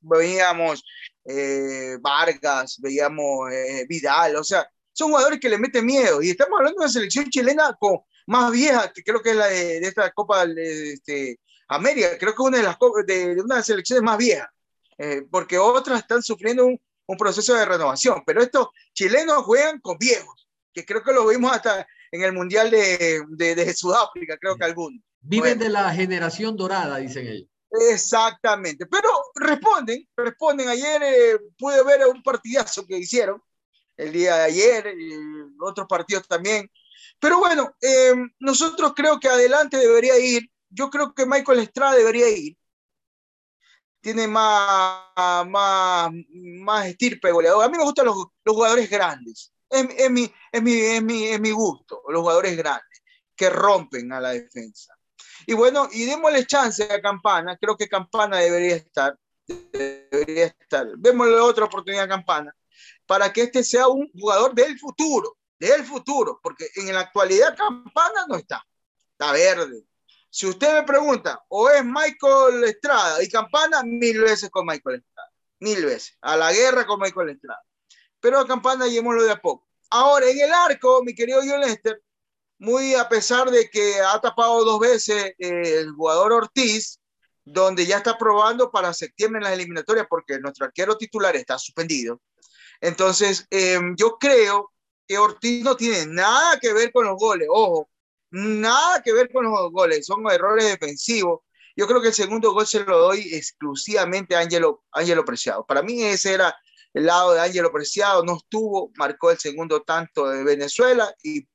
veíamos 0.00 0.82
eh, 1.24 1.96
Vargas, 2.00 2.78
veíamos 2.80 3.50
eh, 3.52 3.86
Vidal, 3.88 4.36
o 4.36 4.44
sea, 4.44 4.68
son 4.92 5.10
jugadores 5.10 5.40
que 5.40 5.48
le 5.48 5.58
meten 5.58 5.84
miedo. 5.84 6.22
Y 6.22 6.30
estamos 6.30 6.58
hablando 6.58 6.78
de 6.78 6.84
una 6.84 6.92
selección 6.92 7.28
chilena 7.30 7.76
con, 7.78 7.98
más 8.26 8.50
vieja, 8.52 8.92
que 8.92 9.02
creo 9.02 9.22
que 9.22 9.30
es 9.30 9.36
la 9.36 9.46
de, 9.46 9.78
esta 9.78 10.10
Copa 10.12 10.46
de 10.46 10.94
este, 10.94 11.40
América, 11.68 12.16
creo 12.18 12.34
que 12.34 12.42
una 12.42 12.58
de 12.58 12.62
las 12.62 12.76
de, 13.06 13.34
de 13.34 13.42
una 13.42 13.56
de 13.56 13.58
las 13.60 13.66
selecciones 13.66 14.02
más 14.02 14.18
viejas, 14.18 14.48
eh, 14.98 15.22
porque 15.30 15.58
otras 15.58 16.00
están 16.00 16.22
sufriendo 16.22 16.66
un, 16.66 16.80
un, 17.06 17.16
proceso 17.16 17.54
de 17.54 17.64
renovación, 17.64 18.22
pero 18.24 18.42
estos 18.42 18.68
chilenos 18.92 19.42
juegan 19.44 19.80
con 19.80 19.98
viejos, 19.98 20.48
que 20.72 20.84
creo 20.84 21.02
que 21.02 21.12
lo 21.12 21.26
vimos 21.26 21.52
hasta 21.52 21.86
en 22.12 22.22
el 22.22 22.32
Mundial 22.32 22.70
de, 22.70 23.24
de, 23.28 23.74
Sudáfrica, 23.74 24.38
creo 24.38 24.56
que 24.56 24.64
algunos. 24.64 25.00
Viven 25.20 25.58
de 25.58 25.68
la 25.68 25.92
generación 25.92 26.56
dorada, 26.56 26.98
dicen 26.98 27.26
ellos. 27.26 27.48
Exactamente, 27.90 28.86
pero 28.86 29.08
responden, 29.34 30.06
responden. 30.16 30.68
Ayer 30.68 31.02
eh, 31.02 31.38
pude 31.58 31.82
ver 31.82 32.06
un 32.06 32.22
partidazo 32.22 32.86
que 32.86 32.98
hicieron 32.98 33.42
el 33.96 34.12
día 34.12 34.36
de 34.36 34.42
ayer, 34.44 34.94
y 34.98 35.12
otros 35.60 35.86
partidos 35.88 36.26
también. 36.28 36.70
Pero 37.20 37.38
bueno, 37.38 37.74
em, 37.80 38.30
nosotros 38.40 38.92
creo 38.94 39.18
que 39.20 39.28
adelante 39.28 39.76
debería 39.78 40.18
ir. 40.18 40.50
Yo 40.70 40.90
creo 40.90 41.14
que 41.14 41.26
Michael 41.26 41.60
Estrada 41.60 41.94
debería 41.96 42.28
ir. 42.30 42.56
Tiene 44.00 44.28
más, 44.28 45.46
más, 45.46 46.10
más 46.60 46.86
estirpe 46.86 47.32
goleador. 47.32 47.64
A 47.64 47.68
mí 47.68 47.78
me 47.78 47.84
gustan 47.84 48.06
los, 48.06 48.16
los 48.44 48.54
jugadores 48.54 48.90
grandes. 48.90 49.52
Es, 49.70 49.86
es, 49.96 50.10
mi, 50.10 50.30
es, 50.52 50.62
mi, 50.62 50.72
es, 50.74 51.02
mi, 51.02 51.24
es 51.24 51.40
mi 51.40 51.50
gusto, 51.50 52.02
los 52.08 52.20
jugadores 52.20 52.56
grandes 52.56 53.00
que 53.34 53.48
rompen 53.50 54.12
a 54.12 54.20
la 54.20 54.30
defensa. 54.30 54.93
Y 55.46 55.54
bueno, 55.54 55.88
y 55.92 56.04
démosle 56.04 56.46
chance 56.46 56.82
a 56.84 57.00
Campana, 57.00 57.56
creo 57.56 57.76
que 57.76 57.88
Campana 57.88 58.38
debería 58.38 58.76
estar, 58.76 59.18
debería 59.46 60.46
estar. 60.46 60.86
Démosle 60.96 61.38
otra 61.40 61.66
oportunidad 61.66 62.04
a 62.04 62.08
Campana 62.08 62.54
para 63.06 63.32
que 63.32 63.42
este 63.42 63.62
sea 63.62 63.88
un 63.88 64.10
jugador 64.12 64.54
del 64.54 64.78
futuro, 64.78 65.36
del 65.58 65.84
futuro, 65.84 66.40
porque 66.42 66.68
en 66.76 66.92
la 66.94 67.00
actualidad 67.00 67.56
Campana 67.56 68.26
no 68.28 68.36
está, 68.36 68.64
está 69.12 69.32
verde. 69.32 69.84
Si 70.30 70.46
usted 70.46 70.72
me 70.74 70.82
pregunta, 70.82 71.44
o 71.48 71.68
es 71.70 71.84
Michael 71.84 72.64
Estrada 72.64 73.22
y 73.22 73.28
Campana, 73.28 73.82
mil 73.84 74.20
veces 74.20 74.50
con 74.50 74.66
Michael 74.66 74.96
Estrada. 74.96 75.30
mil 75.60 75.84
veces, 75.84 76.16
a 76.20 76.36
la 76.36 76.52
guerra 76.52 76.84
con 76.86 76.98
Michael 77.00 77.30
Estrada. 77.30 77.62
Pero 78.20 78.40
a 78.40 78.46
Campana 78.46 78.86
llevémoslo 78.86 79.22
de 79.22 79.30
a 79.30 79.40
poco. 79.40 79.68
Ahora, 79.90 80.28
en 80.28 80.40
el 80.40 80.52
arco, 80.52 81.02
mi 81.04 81.14
querido 81.14 81.40
John 81.46 81.60
Lester, 81.60 82.02
muy 82.64 82.94
a 82.94 83.08
pesar 83.08 83.50
de 83.50 83.68
que 83.68 84.00
ha 84.00 84.18
tapado 84.20 84.64
dos 84.64 84.80
veces 84.80 85.34
eh, 85.38 85.78
el 85.80 85.92
jugador 85.92 86.32
Ortiz, 86.32 86.98
donde 87.44 87.84
ya 87.84 87.98
está 87.98 88.16
probando 88.16 88.70
para 88.70 88.94
septiembre 88.94 89.38
en 89.38 89.44
las 89.44 89.52
eliminatorias, 89.52 90.06
porque 90.08 90.38
nuestro 90.38 90.66
arquero 90.66 90.96
titular 90.96 91.36
está 91.36 91.58
suspendido. 91.58 92.20
Entonces, 92.80 93.46
eh, 93.50 93.78
yo 93.96 94.16
creo 94.18 94.72
que 95.06 95.18
Ortiz 95.18 95.62
no 95.62 95.76
tiene 95.76 96.06
nada 96.06 96.58
que 96.58 96.72
ver 96.72 96.90
con 96.90 97.04
los 97.04 97.16
goles, 97.18 97.48
ojo, 97.50 97.90
nada 98.30 99.02
que 99.02 99.12
ver 99.12 99.30
con 99.30 99.44
los 99.44 99.70
goles, 99.70 100.06
son 100.06 100.24
errores 100.30 100.64
defensivos. 100.64 101.40
Yo 101.76 101.86
creo 101.86 102.00
que 102.00 102.08
el 102.08 102.14
segundo 102.14 102.52
gol 102.52 102.66
se 102.66 102.80
lo 102.80 102.98
doy 102.98 103.34
exclusivamente 103.34 104.34
a 104.36 104.40
Ángelo, 104.40 104.84
Ángelo 104.92 105.24
Preciado. 105.24 105.66
Para 105.66 105.82
mí 105.82 106.02
ese 106.02 106.32
era 106.32 106.56
el 106.94 107.06
lado 107.06 107.34
de 107.34 107.40
Ángelo 107.40 107.72
Preciado, 107.72 108.24
no 108.24 108.36
estuvo, 108.36 108.90
marcó 108.96 109.30
el 109.30 109.38
segundo 109.38 109.82
tanto 109.82 110.28
de 110.28 110.44
Venezuela 110.44 111.14
y. 111.22 111.46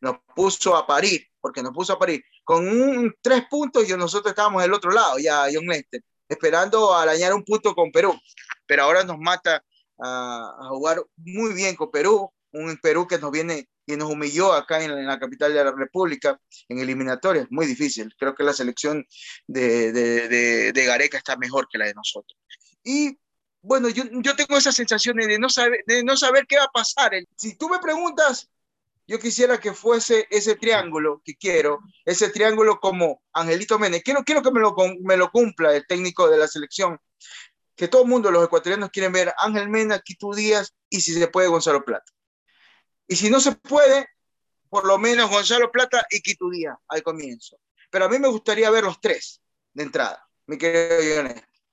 nos 0.00 0.16
puso 0.34 0.76
a 0.76 0.86
parir, 0.86 1.26
porque 1.40 1.62
nos 1.62 1.72
puso 1.72 1.92
a 1.92 1.98
parir. 1.98 2.22
Con 2.44 2.66
un, 2.66 3.14
tres 3.20 3.44
puntos 3.48 3.88
y 3.88 3.92
nosotros 3.96 4.32
estábamos 4.32 4.62
del 4.62 4.72
otro 4.72 4.90
lado, 4.90 5.18
ya 5.18 5.46
John 5.52 5.66
Lester, 5.66 6.02
esperando 6.28 6.94
arañar 6.94 7.34
un 7.34 7.44
punto 7.44 7.74
con 7.74 7.90
Perú. 7.92 8.18
Pero 8.66 8.84
ahora 8.84 9.04
nos 9.04 9.18
mata 9.18 9.62
a, 9.98 10.68
jugar 10.68 11.02
muy 11.16 11.52
bien 11.54 11.76
con 11.76 11.90
Perú, 11.90 12.32
un 12.52 12.76
Perú 12.78 13.06
que 13.06 13.18
nos 13.18 13.30
viene 13.30 13.68
y 13.86 13.96
nos 13.96 14.10
humilló 14.10 14.52
acá 14.52 14.82
en, 14.82 14.90
en, 14.92 15.06
la 15.06 15.18
capital 15.18 15.52
de 15.52 15.64
la 15.64 15.72
República 15.72 16.40
en 16.68 16.78
eliminatorias, 16.78 17.46
muy 17.50 17.66
difícil. 17.66 18.14
Creo 18.18 18.34
que 18.34 18.44
la 18.44 18.52
selección 18.52 19.04
de, 19.46 19.92
de, 19.92 20.28
de, 20.28 20.72
de 20.72 20.84
Gareca 20.84 21.18
está 21.18 21.36
mejor 21.36 21.68
que 21.68 21.78
la 21.78 21.86
de 21.86 21.94
nosotros. 21.94 22.38
Y 22.84 23.18
bueno, 23.62 23.88
yo, 23.88 24.04
yo 24.10 24.36
tengo 24.36 24.56
esas 24.56 24.74
sensaciones 24.74 25.26
de 25.26 25.38
no, 25.38 25.48
saber, 25.48 25.84
de 25.86 26.02
no 26.02 26.16
saber 26.16 26.46
qué 26.46 26.56
va 26.56 26.64
a 26.64 26.72
pasar. 26.72 27.12
Si 27.36 27.56
tú 27.56 27.68
me 27.68 27.78
preguntas, 27.78 28.48
yo 29.10 29.18
quisiera 29.18 29.58
que 29.58 29.74
fuese 29.74 30.28
ese 30.30 30.54
triángulo 30.54 31.20
que 31.24 31.34
quiero, 31.34 31.80
ese 32.04 32.28
triángulo 32.28 32.78
como 32.78 33.20
Angelito 33.32 33.76
Méndez. 33.76 34.04
Quiero, 34.04 34.22
quiero 34.22 34.40
que 34.40 34.52
me 34.52 34.60
lo, 34.60 34.76
me 35.00 35.16
lo 35.16 35.32
cumpla 35.32 35.74
el 35.74 35.84
técnico 35.84 36.30
de 36.30 36.38
la 36.38 36.46
selección, 36.46 36.96
que 37.74 37.88
todo 37.88 38.02
el 38.02 38.08
mundo, 38.08 38.30
los 38.30 38.44
ecuatorianos, 38.44 38.90
quieren 38.90 39.10
ver 39.10 39.34
Ángel 39.36 39.68
Mena, 39.68 39.98
Quito 39.98 40.32
Díaz 40.32 40.76
y 40.88 41.00
si 41.00 41.12
se 41.12 41.26
puede 41.26 41.48
Gonzalo 41.48 41.84
Plata. 41.84 42.12
Y 43.08 43.16
si 43.16 43.30
no 43.30 43.40
se 43.40 43.50
puede, 43.56 44.06
por 44.68 44.86
lo 44.86 44.96
menos 44.96 45.28
Gonzalo 45.28 45.72
Plata 45.72 46.06
y 46.08 46.20
Quito 46.20 46.48
Díaz 46.48 46.76
al 46.86 47.02
comienzo. 47.02 47.58
Pero 47.90 48.04
a 48.04 48.08
mí 48.08 48.16
me 48.20 48.28
gustaría 48.28 48.70
ver 48.70 48.84
los 48.84 49.00
tres 49.00 49.40
de 49.72 49.82
entrada, 49.82 50.24
mi 50.46 50.56
querido. 50.56 51.24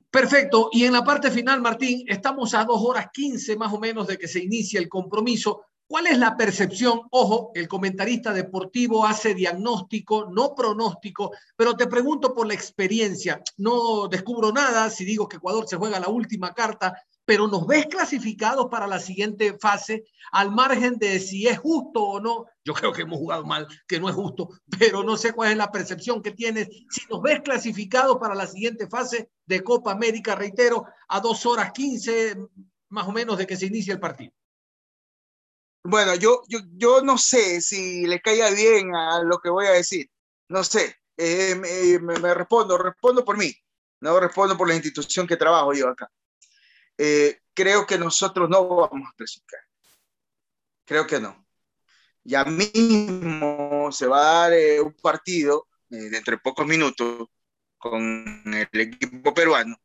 Perfecto. 0.10 0.69
Y 0.71 0.86
en 0.86 0.93
la 0.93 1.04
parte 1.04 1.30
final, 1.30 1.62
Martín, 1.62 2.04
estamos 2.08 2.56
a 2.56 2.65
dos 2.65 2.82
horas 2.82 3.10
quince 3.13 3.56
más 3.56 3.71
o 3.71 3.80
menos 3.80 4.08
de 4.08 4.17
que 4.17 4.28
se 4.28 4.39
inicie 4.39 4.80
el 4.80 4.89
compromiso. 4.89 5.67
¿Cuál 5.89 6.08
es 6.08 6.17
la 6.17 6.36
percepción? 6.36 7.04
Ojo, 7.12 7.52
el 7.56 7.69
comentarista 7.69 8.34
deportivo 8.34 9.06
hace 9.06 9.34
diagnóstico, 9.34 10.30
no 10.30 10.54
pronóstico, 10.54 11.32
pero 11.56 11.78
te 11.78 11.88
pregunto 11.88 12.34
por 12.34 12.45
la 12.45 12.54
experiencia. 12.54 13.41
No 13.56 14.10
descubro 14.10 14.52
nada 14.52 14.89
si 14.89 15.06
digo 15.06 15.30
que 15.30 15.38
Ecuador 15.38 15.65
se 15.65 15.78
juega 15.78 16.02
la 16.02 16.10
última 16.10 16.54
carta, 16.54 17.02
pero 17.23 17.47
nos 17.47 17.65
ves 17.65 17.86
clasificados 17.86 18.67
para 18.69 18.86
la 18.86 19.00
siguiente 19.00 19.58
fase 19.60 20.04
al 20.34 20.52
margen 20.52 20.97
de 20.97 21.21
si 21.21 21.47
es 21.47 21.58
justo 21.58 22.04
o 22.04 22.19
no. 22.19 22.45
Yo 22.65 22.73
creo 22.73 22.91
que 22.91 23.04
hemos 23.04 23.19
jugado 23.19 23.45
mal, 23.45 23.65
que 23.88 23.97
no 23.97 24.10
es 24.10 24.15
justo, 24.15 24.50
pero 24.78 25.04
no 25.04 25.15
sé 25.15 25.32
cuál 25.32 25.52
es 25.52 25.58
la 25.58 25.71
percepción 25.71 26.21
que 26.21 26.32
tienes. 26.32 26.67
Si 26.89 27.02
nos 27.10 27.21
ves 27.21 27.39
clasificados 27.41 28.17
para 28.17 28.36
la 28.36 28.45
siguiente 28.45 28.88
fase 28.88 29.30
de 29.45 29.63
Copa 29.63 29.93
América, 29.93 30.36
reitero, 30.36 30.86
a 31.08 31.21
dos 31.21 31.45
horas 31.45 31.71
quince 31.71 32.36
más 32.89 33.08
o 33.08 33.13
menos 33.13 33.38
de 33.38 33.47
que 33.47 33.56
se 33.56 33.67
inicie 33.67 33.93
el 33.93 34.02
partido. 34.02 34.34
Bueno, 35.89 36.15
yo, 36.15 36.43
yo, 36.50 36.60
yo 36.73 37.02
no 37.02 37.17
sé 37.17 37.62
si 37.62 38.06
le 38.06 38.19
caiga 38.19 38.50
bien 38.52 38.93
a 38.93 39.23
lo 39.23 39.39
que 39.39 39.50
voy 39.50 39.67
a 39.67 39.71
decir. 39.71 40.10
No 40.50 40.62
sé. 40.62 40.97
Eh, 41.15 41.56
me, 41.56 42.19
me, 42.19 42.34
respondo, 42.34 42.78
respondo 42.78 43.23
por 43.23 43.38
mí. 43.38 43.54
No 44.02 44.19
respondo 44.19 44.58
por 44.58 44.67
la 44.67 44.76
institución 44.76 45.26
que 45.26 45.38
trabajo 45.38 45.73
yo 45.73 45.88
acá. 45.88 46.12
Eh, 46.97 47.39
creo 47.54 47.88
que 47.88 47.97
nosotros 47.97 48.50
no 48.50 48.67
vamos 48.67 49.10
a 49.10 49.15
clasificar. 49.15 49.62
Creo 50.86 51.08
que 51.08 51.21
no. 51.21 51.47
Ya 52.26 52.43
mismo 52.43 53.89
se 53.93 54.08
va 54.08 54.19
a 54.19 54.41
dar 54.41 54.54
eh, 54.54 54.82
un 54.82 54.93
partido 54.93 55.67
eh, 55.89 56.10
de 56.10 56.38
pocos 56.39 56.67
minutos 56.67 57.30
con 57.78 58.43
el 58.54 58.82
equipo 58.82 59.34
peruano 59.34 59.80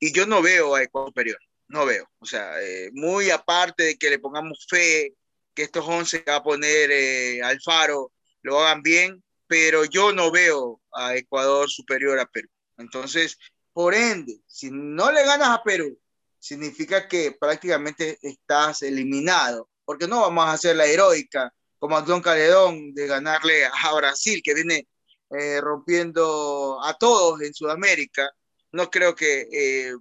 y 0.00 0.12
yo 0.12 0.26
no 0.26 0.42
veo 0.42 0.74
a 0.74 0.82
Ecuador 0.82 1.10
superior. 1.10 1.38
No 1.68 1.86
veo. 1.86 2.10
O 2.18 2.26
sea, 2.26 2.60
eh, 2.60 2.90
muy 2.92 3.30
aparte 3.30 3.84
de 3.84 3.96
que 3.96 4.10
le 4.10 4.18
pongamos 4.18 4.66
fe 4.68 5.14
que 5.54 5.62
estos 5.62 5.86
11 5.86 6.24
que 6.24 6.30
a 6.30 6.42
poner 6.42 6.90
eh, 6.90 7.42
Alfaro 7.42 8.12
lo 8.42 8.60
hagan 8.60 8.82
bien, 8.82 9.22
pero 9.46 9.84
yo 9.84 10.12
no 10.12 10.30
veo 10.30 10.80
a 10.92 11.16
Ecuador 11.16 11.68
superior 11.68 12.18
a 12.18 12.26
Perú. 12.26 12.48
Entonces, 12.78 13.36
por 13.72 13.94
ende, 13.94 14.40
si 14.46 14.70
no 14.70 15.12
le 15.12 15.24
ganas 15.24 15.48
a 15.48 15.62
Perú, 15.62 15.98
significa 16.38 17.06
que 17.06 17.36
prácticamente 17.38 18.18
estás 18.22 18.82
eliminado, 18.82 19.68
porque 19.84 20.08
no 20.08 20.20
vamos 20.22 20.46
a 20.46 20.52
hacer 20.52 20.76
la 20.76 20.86
heroica 20.86 21.52
como 21.78 21.96
a 21.96 22.02
Don 22.02 22.22
Caledón 22.22 22.94
de 22.94 23.06
ganarle 23.06 23.64
a 23.64 23.94
Brasil, 23.94 24.40
que 24.44 24.54
viene 24.54 24.86
eh, 25.30 25.60
rompiendo 25.60 26.78
a 26.84 26.94
todos 26.94 27.40
en 27.42 27.54
Sudamérica. 27.54 28.30
No 28.72 28.90
creo 28.90 29.14
que 29.14 29.48
eh, 29.52 29.92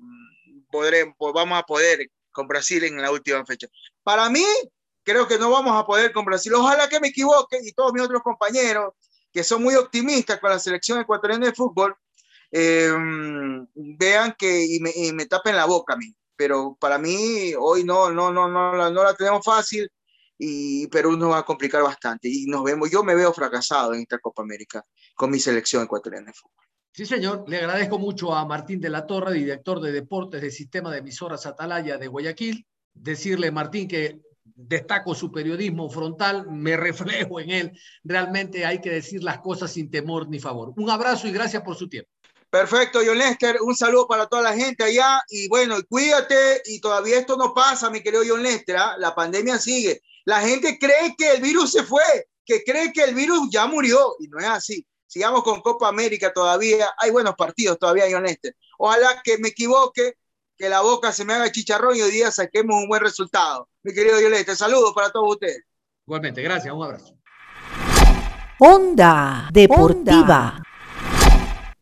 podremos, 0.71 1.15
vamos 1.33 1.57
a 1.57 1.63
poder 1.63 2.09
con 2.31 2.47
Brasil 2.47 2.83
en 2.83 3.01
la 3.01 3.11
última 3.11 3.45
fecha. 3.45 3.67
Para 4.03 4.29
mí, 4.29 4.45
creo 5.09 5.27
que 5.27 5.39
no 5.39 5.49
vamos 5.49 5.75
a 5.75 5.85
poder 5.85 6.11
con 6.11 6.25
Brasil. 6.25 6.53
Ojalá 6.53 6.87
que 6.87 6.99
me 6.99 7.07
equivoque 7.07 7.59
y 7.63 7.71
todos 7.71 7.93
mis 7.93 8.03
otros 8.03 8.21
compañeros 8.21 8.93
que 9.31 9.43
son 9.43 9.63
muy 9.63 9.75
optimistas 9.75 10.39
con 10.39 10.49
la 10.49 10.59
selección 10.59 10.99
ecuatoriana 10.99 11.47
de 11.47 11.53
fútbol, 11.53 11.95
eh, 12.51 12.91
vean 13.75 14.35
que 14.37 14.65
y 14.65 14.79
me, 14.79 14.91
y 14.95 15.13
me, 15.13 15.25
tapen 15.25 15.55
la 15.55 15.65
boca 15.65 15.93
a 15.93 15.97
mí. 15.97 16.15
Pero 16.35 16.77
para 16.79 16.97
mí 16.97 17.53
hoy 17.59 17.83
no, 17.83 18.11
no, 18.11 18.31
no, 18.31 18.47
no, 18.47 18.73
no, 18.73 18.89
no 18.89 19.03
la 19.03 19.13
tenemos 19.13 19.43
fácil 19.43 19.89
y 20.37 20.87
Perú 20.87 21.17
nos 21.17 21.31
va 21.31 21.39
a 21.39 21.45
complicar 21.45 21.83
bastante. 21.83 22.29
Y 22.29 22.45
nos 22.45 22.63
vemos, 22.63 22.89
yo 22.89 23.03
me 23.03 23.15
veo 23.15 23.33
fracasado 23.33 23.93
en 23.93 24.01
esta 24.01 24.19
Copa 24.19 24.41
América 24.41 24.83
con 25.15 25.29
mi 25.29 25.39
selección 25.39 25.83
ecuatoriana 25.83 26.27
de 26.27 26.33
fútbol. 26.33 26.65
Sí, 26.91 27.05
señor. 27.05 27.45
Le 27.47 27.57
agradezco 27.57 27.99
mucho 27.99 28.33
a 28.33 28.45
Martín 28.45 28.79
de 28.79 28.89
la 28.89 29.05
Torre, 29.05 29.33
director 29.33 29.79
de 29.79 29.91
deportes 29.91 30.41
del 30.41 30.51
sistema 30.51 30.91
de 30.91 30.99
emisoras 30.99 31.45
Atalaya 31.45 31.97
de 31.97 32.07
Guayaquil. 32.07 32.65
Decirle, 32.93 33.51
Martín, 33.51 33.87
que 33.87 34.19
destaco 34.55 35.15
su 35.15 35.31
periodismo 35.31 35.89
frontal, 35.89 36.47
me 36.49 36.77
reflejo 36.77 37.39
en 37.39 37.49
él. 37.49 37.79
Realmente 38.03 38.65
hay 38.65 38.81
que 38.81 38.89
decir 38.89 39.23
las 39.23 39.39
cosas 39.39 39.71
sin 39.71 39.89
temor 39.89 40.29
ni 40.29 40.39
favor. 40.39 40.73
Un 40.77 40.89
abrazo 40.89 41.27
y 41.27 41.31
gracias 41.31 41.63
por 41.63 41.75
su 41.75 41.87
tiempo. 41.87 42.09
Perfecto, 42.49 42.99
John 43.05 43.17
Lester. 43.17 43.57
Un 43.61 43.75
saludo 43.75 44.07
para 44.07 44.25
toda 44.25 44.41
la 44.41 44.55
gente 44.55 44.83
allá. 44.83 45.21
Y 45.29 45.47
bueno, 45.49 45.75
cuídate. 45.87 46.63
Y 46.65 46.79
todavía 46.79 47.19
esto 47.19 47.37
no 47.37 47.53
pasa, 47.53 47.89
mi 47.89 48.01
querido 48.01 48.23
John 48.27 48.41
Lester. 48.41 48.75
¿eh? 48.75 48.79
La 48.97 49.13
pandemia 49.13 49.59
sigue. 49.59 50.01
La 50.25 50.41
gente 50.41 50.77
cree 50.79 51.15
que 51.17 51.33
el 51.33 51.41
virus 51.41 51.71
se 51.71 51.83
fue, 51.83 52.01
que 52.43 52.63
cree 52.63 52.91
que 52.91 53.03
el 53.03 53.13
virus 53.13 53.49
ya 53.51 53.67
murió. 53.67 54.15
Y 54.19 54.27
no 54.27 54.39
es 54.39 54.47
así. 54.47 54.85
Sigamos 55.05 55.43
con 55.43 55.61
Copa 55.61 55.87
América 55.87 56.33
todavía. 56.33 56.91
Hay 56.97 57.11
buenos 57.11 57.35
partidos 57.35 57.77
todavía, 57.77 58.05
John 58.09 58.23
Lester. 58.23 58.55
Ojalá 58.79 59.21
que 59.23 59.37
me 59.37 59.49
equivoque, 59.49 60.15
que 60.59 60.67
la 60.67 60.81
boca 60.81 61.13
se 61.13 61.23
me 61.23 61.33
haga 61.33 61.49
chicharrón 61.49 61.95
y 61.95 62.01
hoy 62.01 62.11
día 62.11 62.29
saquemos 62.31 62.75
un 62.75 62.89
buen 62.89 63.01
resultado. 63.01 63.69
Mi 63.81 63.93
querido 63.93 64.17
Lester, 64.29 64.57
saludos 64.57 64.91
para 64.93 65.09
todos 65.09 65.31
ustedes. 65.31 65.63
Igualmente, 66.05 66.41
gracias. 66.41 66.73
Un 66.73 66.83
abrazo. 66.83 67.15
Onda 68.59 69.49
Deportiva. 69.53 70.61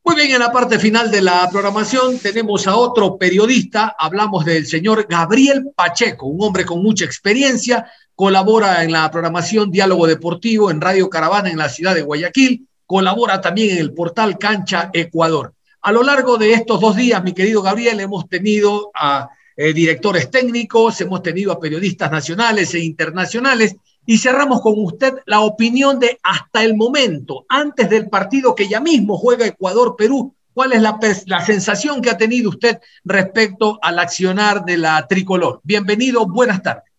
Muy 0.03 0.15
bien, 0.15 0.31
en 0.31 0.39
la 0.39 0.51
parte 0.51 0.77
final 0.77 1.09
de 1.09 1.21
la 1.21 1.49
programación 1.49 2.19
tenemos 2.19 2.67
a 2.67 2.75
otro 2.75 3.17
periodista. 3.17 3.95
Hablamos 3.97 4.45
del 4.45 4.67
señor 4.67 5.07
Gabriel 5.09 5.71
Pacheco, 5.75 6.27
un 6.27 6.43
hombre 6.43 6.63
con 6.63 6.83
mucha 6.83 7.03
experiencia. 7.03 7.91
Colabora 8.13 8.83
en 8.83 8.91
la 8.91 9.09
programación 9.09 9.71
Diálogo 9.71 10.05
Deportivo 10.05 10.69
en 10.69 10.81
Radio 10.81 11.09
Caravana 11.09 11.49
en 11.49 11.57
la 11.57 11.67
ciudad 11.67 11.95
de 11.95 12.03
Guayaquil. 12.03 12.67
Colabora 12.85 13.41
también 13.41 13.71
en 13.71 13.79
el 13.79 13.93
portal 13.95 14.37
Cancha 14.37 14.91
Ecuador. 14.93 15.55
A 15.87 15.91
lo 15.93 16.03
largo 16.03 16.37
de 16.37 16.51
estos 16.51 16.81
dos 16.81 16.97
días, 16.97 17.23
mi 17.23 17.33
querido 17.33 17.61
Gabriel, 17.61 18.01
hemos 18.01 18.27
tenido 18.27 18.91
a 18.93 19.29
eh, 19.55 19.71
directores 19.71 20.29
técnicos, 20.29 20.99
hemos 20.99 21.23
tenido 21.23 21.53
a 21.53 21.61
periodistas 21.61 22.11
nacionales 22.11 22.73
e 22.73 22.79
internacionales 22.79 23.77
y 24.05 24.17
cerramos 24.17 24.59
con 24.59 24.73
usted 24.75 25.13
la 25.25 25.39
opinión 25.39 25.97
de 25.97 26.19
hasta 26.23 26.65
el 26.65 26.75
momento, 26.75 27.45
antes 27.47 27.89
del 27.89 28.09
partido 28.09 28.53
que 28.53 28.67
ya 28.67 28.81
mismo 28.81 29.17
juega 29.17 29.45
Ecuador-Perú. 29.45 30.35
¿Cuál 30.53 30.73
es 30.73 30.81
la, 30.81 30.99
sensación 31.45 32.01
que 32.01 32.09
ha 32.09 32.17
tenido 32.17 32.49
usted 32.49 32.79
respecto 33.05 33.79
al 33.81 33.99
accionar 33.99 34.65
de 34.65 34.75
la 34.75 35.07
tricolor? 35.07 35.61
Bienvenido, 35.63 36.25
buenas 36.25 36.61
tardes. 36.61 36.91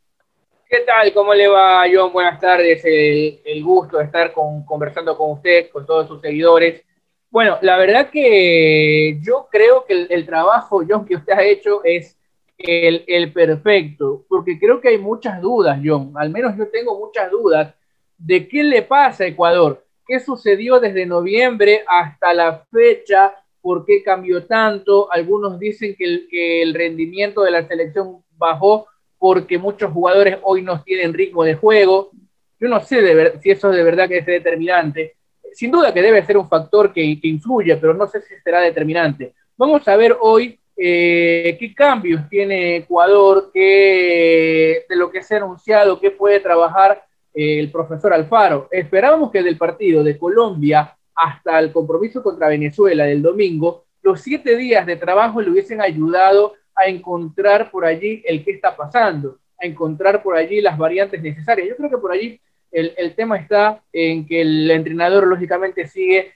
¿Qué 0.67 0.79
tal? 0.87 1.13
¿Cómo 1.13 1.35
le 1.35 1.47
va, 1.47 1.85
John? 1.95 2.11
Buenas 2.11 2.41
tardes. 2.41 2.81
El, 2.87 3.63
gusto 3.63 3.99
de 3.99 4.05
estar 4.05 4.33
con, 4.33 4.65
conversando 4.65 5.15
con 5.15 5.33
usted, 5.33 5.69
con 5.71 5.85
todos 5.85 6.09
sus 6.09 6.23
seguidores. 6.23 6.88
Bueno, 7.31 7.59
la 7.61 7.77
verdad 7.77 8.09
que 8.11 9.19
yo 9.23 9.49
creo 9.51 9.85
que 9.85 10.07
el, 10.09 10.25
trabajo, 10.25 10.83
John, 10.89 11.05
que 11.05 11.17
usted 11.17 11.35
ha 11.35 11.45
hecho 11.45 11.85
es 11.85 12.17
el, 12.57 13.33
perfecto, 13.33 14.25
porque 14.29 14.59
creo 14.59 14.81
que 14.81 14.89
hay 14.89 14.99
muchas 14.99 15.41
dudas, 15.43 15.79
John, 15.85 16.13
al 16.17 16.31
menos 16.31 16.57
yo 16.57 16.69
tengo 16.69 16.99
muchas 16.99 17.31
dudas 17.31 17.75
de 18.17 18.49
qué 18.49 18.65
le 18.65 18.83
pasa 18.83 19.25
a 19.25 19.27
Ecuador, 19.27 19.85
qué 20.07 20.21
sucedió 20.21 20.81
desde 20.81 21.05
noviembre 21.05 21.85
hasta 21.87 22.33
la 22.33 22.65
fecha, 22.73 23.35
por 23.61 23.85
qué 23.85 24.03
cambió 24.03 24.47
tanto, 24.47 25.13
algunos 25.13 25.59
dicen 25.59 25.95
que 25.97 26.05
el, 26.05 26.29
que 26.31 26.63
el 26.63 26.73
rendimiento 26.73 27.43
de 27.43 27.51
la 27.51 27.69
selección 27.69 28.25
bajó 28.39 28.87
porque 29.19 29.59
muchos 29.59 29.93
jugadores 29.93 30.39
hoy 30.43 30.63
no 30.63 30.83
tienen 30.83 31.13
ritmo 31.13 31.45
de 31.45 31.57
juego, 31.57 32.11
yo 32.59 32.69
no 32.69 32.81
sé 32.81 33.03
de 33.03 33.15
ver, 33.15 33.41
si 33.43 33.51
eso 33.51 33.71
es 33.71 33.77
de 33.77 33.83
verdad 33.83 34.09
que 34.09 34.19
es 34.19 34.27
determinante, 34.27 35.18
sin 35.53 35.71
duda 35.71 35.93
que 35.93 36.03
debe 36.03 36.25
ser 36.25 36.37
un 36.37 36.49
factor 36.49 36.93
que, 36.93 37.21
que 37.21 37.29
influye, 37.29 37.77
pero 37.77 37.95
no 37.95 38.07
sé 38.07 38.21
si 38.23 38.35
será 38.43 38.61
determinante. 38.61 39.35
Vamos 39.57 39.87
a 39.89 39.97
ver 39.97 40.17
hoy 40.21 40.59
eh, 40.81 41.57
qué 41.59 41.75
cambios 41.75 42.29
tiene 42.29 42.77
Ecuador, 42.77 43.51
qué, 43.53 44.85
de 44.89 44.97
lo 44.97 45.11
que 45.11 45.25
se 45.25 45.35
ha 45.35 45.39
anunciado, 45.39 45.99
qué 45.99 46.13
puede 46.13 46.39
trabajar 46.39 47.03
eh, 47.35 47.59
el 47.59 47.73
profesor 47.73 48.13
Alfaro. 48.13 48.69
Esperábamos 48.71 49.33
que 49.33 49.43
del 49.43 49.59
partido 49.59 50.05
de 50.05 50.17
Colombia 50.17 50.97
hasta 51.17 51.59
el 51.59 51.73
compromiso 51.73 52.23
contra 52.23 52.47
Venezuela 52.47 53.05
del 53.05 53.23
domingo, 53.23 53.87
los 54.03 54.21
siete 54.21 54.57
días 54.57 54.87
de 54.87 54.95
trabajo 54.95 55.41
le 55.41 55.51
hubiesen 55.51 55.81
ayudado 55.81 56.55
a 56.77 56.87
encontrar 56.87 57.73
por 57.73 57.85
allí 57.85 58.23
el 58.25 58.45
qué 58.45 58.53
está 58.53 58.77
pasando, 58.77 59.39
a 59.61 59.67
encontrar 59.67 60.23
por 60.23 60.37
allí 60.37 60.61
las 60.61 60.79
variantes 60.79 61.21
necesarias. 61.21 61.69
Yo 61.71 61.77
creo 61.77 61.91
que 61.91 61.99
por 61.99 62.13
allí 62.13 62.41
el, 62.71 62.95
el, 62.97 63.15
tema 63.15 63.37
está 63.37 63.83
en 63.93 64.27
que 64.27 64.41
el 64.43 64.71
entrenador 64.71 65.27
lógicamente 65.27 65.87
sigue, 65.87 66.33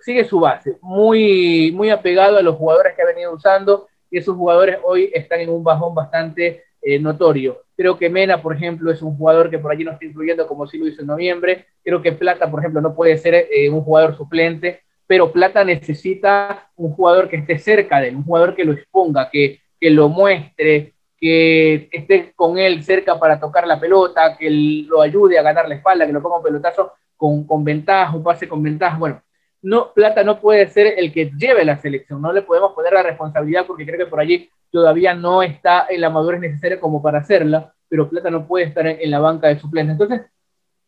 sigue 0.00 0.24
su 0.24 0.40
base, 0.40 0.76
muy, 0.80 1.72
muy 1.72 1.90
apegado 1.90 2.36
a 2.36 2.42
los 2.42 2.56
jugadores 2.56 2.94
que 2.94 3.02
ha 3.02 3.06
venido 3.06 3.32
usando 3.32 3.88
y 4.10 4.18
esos 4.18 4.36
jugadores 4.36 4.78
hoy 4.84 5.10
están 5.12 5.40
en 5.40 5.50
un 5.50 5.64
bajón 5.64 5.94
bastante 5.94 6.64
eh, 6.82 6.98
notorio. 6.98 7.62
Creo 7.76 7.98
que 7.98 8.08
Mena, 8.08 8.40
por 8.40 8.54
ejemplo, 8.54 8.90
es 8.90 9.02
un 9.02 9.16
jugador 9.16 9.50
que 9.50 9.58
por 9.58 9.72
allí 9.72 9.84
no 9.84 9.92
está 9.92 10.04
incluyendo 10.04 10.46
como 10.46 10.66
sí 10.66 10.78
lo 10.78 10.86
hizo 10.86 11.00
en 11.00 11.08
noviembre. 11.08 11.66
Creo 11.82 12.00
que 12.00 12.12
Plata, 12.12 12.50
por 12.50 12.60
ejemplo, 12.60 12.80
no 12.80 12.94
puede 12.94 13.18
ser 13.18 13.34
eh, 13.34 13.68
un 13.68 13.82
jugador 13.82 14.16
suplente, 14.16 14.82
pero 15.06 15.32
Plata 15.32 15.64
necesita 15.64 16.70
un 16.76 16.92
jugador 16.92 17.28
que 17.28 17.36
esté 17.36 17.58
cerca 17.58 18.00
de 18.00 18.08
él, 18.08 18.16
un 18.16 18.24
jugador 18.24 18.54
que 18.54 18.64
lo 18.64 18.72
exponga, 18.72 19.28
que, 19.30 19.60
que 19.80 19.90
lo 19.90 20.08
muestre, 20.08 20.94
que 21.18 21.88
esté 21.92 22.32
con 22.34 22.58
él 22.58 22.82
cerca 22.82 23.18
para 23.18 23.40
tocar 23.40 23.66
la 23.66 23.80
pelota, 23.80 24.36
que 24.36 24.50
lo 24.50 25.00
ayude 25.00 25.38
a 25.38 25.42
ganar 25.42 25.68
la 25.68 25.76
espalda, 25.76 26.06
que 26.06 26.12
lo 26.12 26.22
ponga 26.22 26.38
un 26.38 26.42
pelotazo 26.42 26.92
con, 27.16 27.46
con 27.46 27.64
ventaja, 27.64 28.14
un 28.14 28.22
pase 28.22 28.46
con 28.48 28.62
ventaja. 28.62 28.98
Bueno, 28.98 29.22
no, 29.62 29.92
Plata 29.92 30.22
no 30.22 30.40
puede 30.40 30.68
ser 30.68 30.94
el 30.98 31.12
que 31.12 31.30
lleve 31.36 31.64
la 31.64 31.78
selección, 31.78 32.20
no 32.20 32.32
le 32.32 32.42
podemos 32.42 32.72
poner 32.72 32.92
la 32.92 33.02
responsabilidad 33.02 33.66
porque 33.66 33.86
creo 33.86 33.98
que 33.98 34.10
por 34.10 34.20
allí 34.20 34.50
todavía 34.70 35.14
no 35.14 35.42
está 35.42 35.86
en 35.88 36.00
la 36.00 36.10
madurez 36.10 36.40
necesaria 36.40 36.78
como 36.78 37.02
para 37.02 37.18
hacerla, 37.18 37.72
pero 37.88 38.08
Plata 38.08 38.30
no 38.30 38.46
puede 38.46 38.66
estar 38.66 38.86
en, 38.86 39.10
la 39.10 39.18
banca 39.18 39.48
de 39.48 39.58
suplentes. 39.58 39.92
Entonces, 39.92 40.26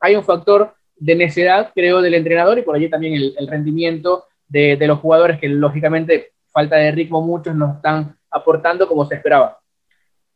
hay 0.01 0.15
un 0.15 0.25
factor 0.25 0.75
de 0.97 1.15
necedad, 1.15 1.73
creo, 1.75 2.03
del 2.03 2.15
entrenador 2.15 2.59
y 2.59 2.63
por 2.63 2.77
allí 2.77 2.91
también 2.91 3.15
el, 3.15 3.49
rendimiento 3.49 4.27
de, 4.47 4.77
de 4.77 4.87
los 4.87 4.99
jugadores 4.99 5.41
que 5.41 5.49
lógicamente 5.49 6.33
falta 6.53 6.77
de 6.77 6.93
ritmo 6.93 7.23
muchos 7.23 7.55
no 7.55 7.75
están 7.77 8.17
aportando 8.31 8.87
como 8.87 9.07
se 9.07 9.15
esperaba. 9.15 9.58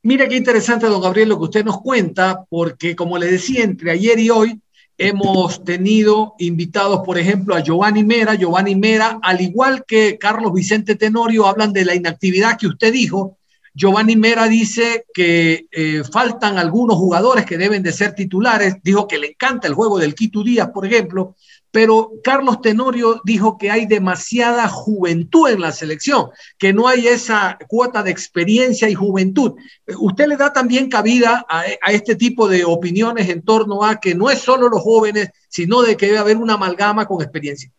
Mira 0.04 0.26
qué 0.28 0.36
interesante, 0.36 0.86
don 0.86 1.00
Gabriel, 1.00 1.28
lo 1.28 1.38
que 1.38 1.44
usted 1.44 1.64
nos 1.64 1.80
cuenta, 1.80 2.44
porque 2.48 2.96
como 2.96 3.18
le 3.18 3.26
decía, 3.26 3.62
entre 3.62 3.92
ayer 3.92 4.18
y 4.18 4.30
hoy 4.30 4.60
hemos 4.98 5.62
tenido 5.64 6.34
invitados, 6.38 7.02
por 7.04 7.18
ejemplo, 7.18 7.54
a 7.54 7.60
Giovanni 7.60 8.02
Mera. 8.02 8.34
Giovanni 8.34 8.74
Mera, 8.74 9.20
al 9.22 9.40
igual 9.40 9.84
que 9.86 10.18
Carlos 10.18 10.52
Vicente 10.52 10.96
Tenorio, 10.96 11.46
hablan 11.46 11.72
de 11.72 11.84
la 11.84 11.94
inactividad 11.94 12.58
que 12.58 12.66
usted 12.66 12.92
dijo. 12.92 13.38
Giovanni 13.74 14.16
Mera 14.16 14.48
dice 14.48 15.04
que 15.14 15.66
eh, 15.70 16.02
faltan 16.10 16.58
algunos 16.58 16.96
jugadores 16.96 17.46
que 17.46 17.56
deben 17.56 17.84
de 17.84 17.92
ser 17.92 18.12
titulares. 18.14 18.76
Dijo 18.82 19.06
que 19.06 19.18
le 19.18 19.28
encanta 19.28 19.68
el 19.68 19.74
juego 19.74 19.98
del 19.98 20.16
Quito 20.16 20.42
Díaz, 20.42 20.70
por 20.74 20.84
ejemplo, 20.84 21.36
pero 21.72 22.12
Carlos 22.22 22.60
Tenorio 22.60 23.22
dijo 23.24 23.56
que 23.56 23.70
hay 23.70 23.86
demasiada 23.86 24.68
juventud 24.68 25.48
en 25.48 25.62
la 25.62 25.72
selección, 25.72 26.28
que 26.58 26.74
no 26.74 26.86
hay 26.86 27.08
esa 27.08 27.58
cuota 27.66 28.02
de 28.02 28.10
experiencia 28.10 28.90
y 28.90 28.94
juventud. 28.94 29.54
¿Usted 29.98 30.26
le 30.26 30.36
da 30.36 30.52
también 30.52 30.90
cabida 30.90 31.44
a, 31.48 31.64
este 31.90 32.14
tipo 32.14 32.46
de 32.46 32.64
opiniones 32.66 33.30
en 33.30 33.42
torno 33.42 33.84
a 33.84 33.98
que 33.98 34.14
no 34.14 34.28
es 34.28 34.40
solo 34.40 34.68
los 34.68 34.82
jóvenes, 34.82 35.30
sino 35.48 35.80
de 35.80 35.96
que 35.96 36.06
debe 36.06 36.18
haber 36.18 36.36
una 36.36 36.54
amalgama 36.54 37.06
con 37.06 37.22
experiencia? 37.22 37.70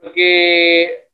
Porque 0.00 1.08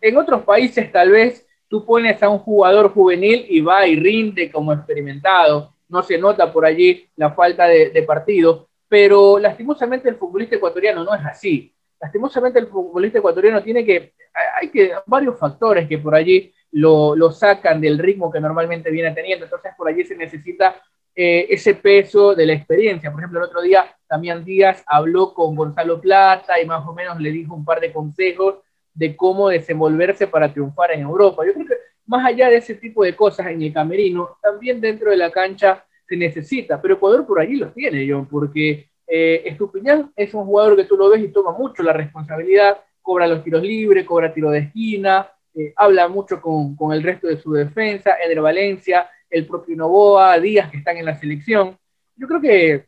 en 0.00 0.16
otros 0.16 0.44
países 0.44 0.92
tal 0.92 1.10
vez 1.10 1.44
tú 1.66 1.84
pones 1.84 2.22
a 2.22 2.28
un 2.28 2.38
jugador 2.38 2.94
juvenil 2.94 3.46
y 3.48 3.60
va 3.60 3.84
y 3.88 3.96
rinde 3.96 4.48
como 4.48 4.72
experimentado, 4.72 5.74
no 5.88 6.04
se 6.04 6.18
nota 6.18 6.52
por 6.52 6.64
allí 6.64 7.08
la 7.16 7.32
falta 7.32 7.66
de, 7.66 7.90
de 7.90 8.02
partido 8.04 8.68
pero 8.92 9.38
lastimosamente 9.38 10.06
el 10.10 10.16
futbolista 10.16 10.56
ecuatoriano 10.56 11.02
no 11.02 11.14
es 11.14 11.24
así. 11.24 11.74
Lastimosamente 11.98 12.58
el 12.58 12.66
futbolista 12.66 13.20
ecuatoriano 13.20 13.62
tiene 13.62 13.86
que, 13.86 14.12
hay 14.60 14.68
que, 14.68 14.92
varios 15.06 15.38
factores 15.38 15.88
que 15.88 15.96
por 15.96 16.14
allí 16.14 16.52
lo, 16.72 17.16
lo 17.16 17.32
sacan 17.32 17.80
del 17.80 17.98
ritmo 17.98 18.30
que 18.30 18.38
normalmente 18.38 18.90
viene 18.90 19.12
teniendo, 19.12 19.46
entonces 19.46 19.72
por 19.78 19.88
allí 19.88 20.04
se 20.04 20.14
necesita 20.14 20.76
eh, 21.16 21.46
ese 21.48 21.72
peso 21.72 22.34
de 22.34 22.44
la 22.44 22.52
experiencia. 22.52 23.10
Por 23.10 23.20
ejemplo, 23.20 23.38
el 23.38 23.46
otro 23.46 23.62
día 23.62 23.96
Damián 24.06 24.44
Díaz 24.44 24.84
habló 24.86 25.32
con 25.32 25.56
Gonzalo 25.56 25.98
Plata 25.98 26.60
y 26.60 26.66
más 26.66 26.86
o 26.86 26.92
menos 26.92 27.18
le 27.18 27.30
dijo 27.30 27.54
un 27.54 27.64
par 27.64 27.80
de 27.80 27.94
consejos 27.94 28.56
de 28.92 29.16
cómo 29.16 29.48
desenvolverse 29.48 30.26
para 30.26 30.52
triunfar 30.52 30.90
en 30.90 31.00
Europa. 31.00 31.46
Yo 31.46 31.54
creo 31.54 31.66
que 31.66 31.76
más 32.04 32.26
allá 32.26 32.50
de 32.50 32.56
ese 32.56 32.74
tipo 32.74 33.04
de 33.04 33.16
cosas 33.16 33.46
en 33.46 33.62
el 33.62 33.72
camerino, 33.72 34.36
también 34.42 34.82
dentro 34.82 35.10
de 35.10 35.16
la 35.16 35.30
cancha 35.30 35.82
necesita, 36.16 36.80
pero 36.80 36.94
Ecuador 36.94 37.26
por 37.26 37.40
allí 37.40 37.56
los 37.56 37.72
tiene, 37.74 38.06
John, 38.10 38.26
porque 38.26 38.88
eh, 39.06 39.42
Estupiñán 39.44 40.12
es 40.16 40.32
un 40.34 40.44
jugador 40.44 40.76
que 40.76 40.84
tú 40.84 40.96
lo 40.96 41.10
ves 41.10 41.22
y 41.22 41.28
toma 41.28 41.52
mucho 41.52 41.82
la 41.82 41.92
responsabilidad, 41.92 42.78
cobra 43.00 43.26
los 43.26 43.42
tiros 43.44 43.62
libres, 43.62 44.06
cobra 44.06 44.32
tiro 44.32 44.50
de 44.50 44.60
esquina, 44.60 45.28
eh, 45.54 45.72
habla 45.76 46.08
mucho 46.08 46.40
con, 46.40 46.76
con, 46.76 46.92
el 46.92 47.02
resto 47.02 47.26
de 47.26 47.36
su 47.36 47.52
defensa, 47.52 48.16
Eder 48.24 48.40
Valencia, 48.40 49.10
el 49.28 49.46
propio 49.46 49.76
Novoa, 49.76 50.38
Díaz 50.38 50.70
que 50.70 50.78
están 50.78 50.96
en 50.96 51.04
la 51.04 51.18
selección. 51.18 51.76
Yo 52.16 52.26
creo 52.26 52.40
que 52.40 52.86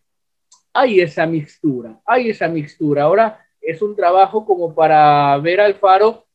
hay 0.72 1.00
esa 1.00 1.26
mixtura, 1.26 2.00
hay 2.06 2.30
esa 2.30 2.48
mixtura. 2.48 3.04
Ahora 3.04 3.44
es 3.60 3.80
un 3.82 3.96
trabajo 3.96 4.44
como 4.44 4.74
para 4.74 5.38
ver 5.38 5.60
al 5.60 5.74
Faro 5.74 6.26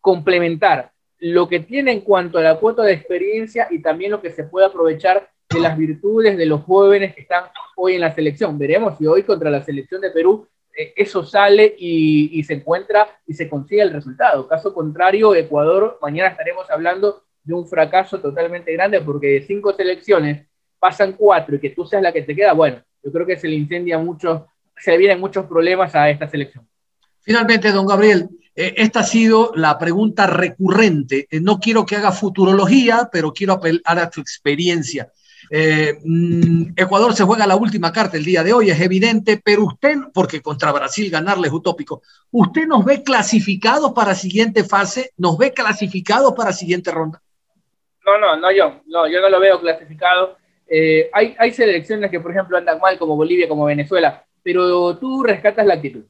complementar 0.00 0.92
lo 1.18 1.48
que 1.48 1.60
tiene 1.60 1.92
en 1.92 2.00
cuanto 2.00 2.38
a 2.38 2.42
la 2.42 2.56
cuota 2.58 2.82
de 2.82 2.92
experiencia 2.92 3.68
y 3.70 3.80
también 3.80 4.10
lo 4.10 4.20
que 4.20 4.30
se 4.30 4.44
puede 4.44 4.66
aprovechar 4.66 5.30
de 5.54 5.60
las 5.60 5.78
virtudes 5.78 6.36
de 6.36 6.46
los 6.46 6.62
jóvenes 6.62 7.14
que 7.14 7.22
están 7.22 7.44
hoy 7.76 7.94
en 7.94 8.00
la 8.00 8.14
selección. 8.14 8.58
Veremos 8.58 8.98
si 8.98 9.06
hoy 9.06 9.22
contra 9.22 9.50
la 9.50 9.62
selección 9.62 10.00
de 10.00 10.10
Perú 10.10 10.46
eh, 10.76 10.92
eso 10.96 11.24
sale 11.24 11.74
y, 11.78 12.42
se 12.44 12.54
encuentra 12.54 13.08
y 13.26 13.34
se 13.34 13.48
consigue 13.48 13.82
el 13.82 13.92
resultado. 13.92 14.48
Caso 14.48 14.74
contrario, 14.74 15.34
Ecuador, 15.34 15.98
mañana 16.02 16.30
estaremos 16.30 16.68
hablando 16.70 17.22
de 17.44 17.54
un 17.54 17.66
fracaso 17.68 18.20
totalmente 18.20 18.72
grande 18.72 19.00
porque 19.00 19.28
de 19.28 19.42
cinco 19.46 19.72
selecciones 19.72 20.46
pasan 20.78 21.12
cuatro 21.12 21.56
y 21.56 21.60
que 21.60 21.70
tú 21.70 21.86
seas 21.86 22.02
la 22.02 22.12
que 22.12 22.22
te 22.22 22.34
queda, 22.34 22.52
bueno, 22.52 22.82
yo 23.02 23.12
creo 23.12 23.26
que 23.26 23.38
se 23.38 23.48
le 23.48 23.54
incendia 23.54 23.98
mucho, 23.98 24.48
se 24.76 24.90
le 24.90 24.98
vienen 24.98 25.20
muchos 25.20 25.46
problemas 25.46 25.94
a 25.94 26.10
esta 26.10 26.28
selección. 26.28 26.66
Finalmente, 27.20 27.70
don 27.70 27.86
Gabriel, 27.86 28.28
eh, 28.54 28.74
esta 28.76 29.00
ha 29.00 29.04
sido 29.04 29.52
la 29.54 29.78
pregunta 29.78 30.26
recurrente. 30.26 31.26
Eh, 31.30 31.40
no 31.40 31.58
quiero 31.58 31.86
que 31.86 31.96
haga 31.96 32.12
futurología, 32.12 33.08
pero 33.10 33.32
quiero 33.32 33.54
apelar 33.54 33.98
a 33.98 34.10
tu 34.10 34.20
experiencia. 34.20 35.10
Eh, 35.56 36.00
mm, 36.02 36.72
Ecuador 36.74 37.14
se 37.14 37.22
juega 37.22 37.46
la 37.46 37.54
última 37.54 37.92
carta 37.92 38.16
el 38.16 38.24
día 38.24 38.42
de 38.42 38.52
hoy, 38.52 38.70
es 38.70 38.80
evidente, 38.80 39.40
pero 39.40 39.62
usted, 39.62 39.94
porque 40.12 40.42
contra 40.42 40.72
Brasil 40.72 41.08
ganarle 41.12 41.46
es 41.46 41.52
utópico, 41.52 42.02
¿usted 42.32 42.66
nos 42.66 42.84
ve 42.84 43.04
clasificados 43.04 43.92
para 43.92 44.16
siguiente 44.16 44.64
fase? 44.64 45.12
¿Nos 45.16 45.38
ve 45.38 45.52
clasificados 45.52 46.32
para 46.32 46.52
siguiente 46.52 46.90
ronda? 46.90 47.22
No, 48.04 48.18
no, 48.18 48.36
no 48.36 48.50
yo, 48.50 48.80
no, 48.86 49.06
yo 49.06 49.20
no 49.20 49.28
lo 49.28 49.38
veo 49.38 49.60
clasificado. 49.60 50.36
Eh, 50.66 51.08
hay, 51.12 51.52
selecciones 51.52 52.10
que, 52.10 52.18
por 52.18 52.32
ejemplo, 52.32 52.58
andan 52.58 52.80
mal, 52.80 52.98
como 52.98 53.14
Bolivia, 53.14 53.46
como 53.46 53.66
Venezuela, 53.66 54.24
pero 54.42 54.96
tú 54.96 55.22
rescatas 55.22 55.64
la 55.64 55.74
actitud. 55.74 56.02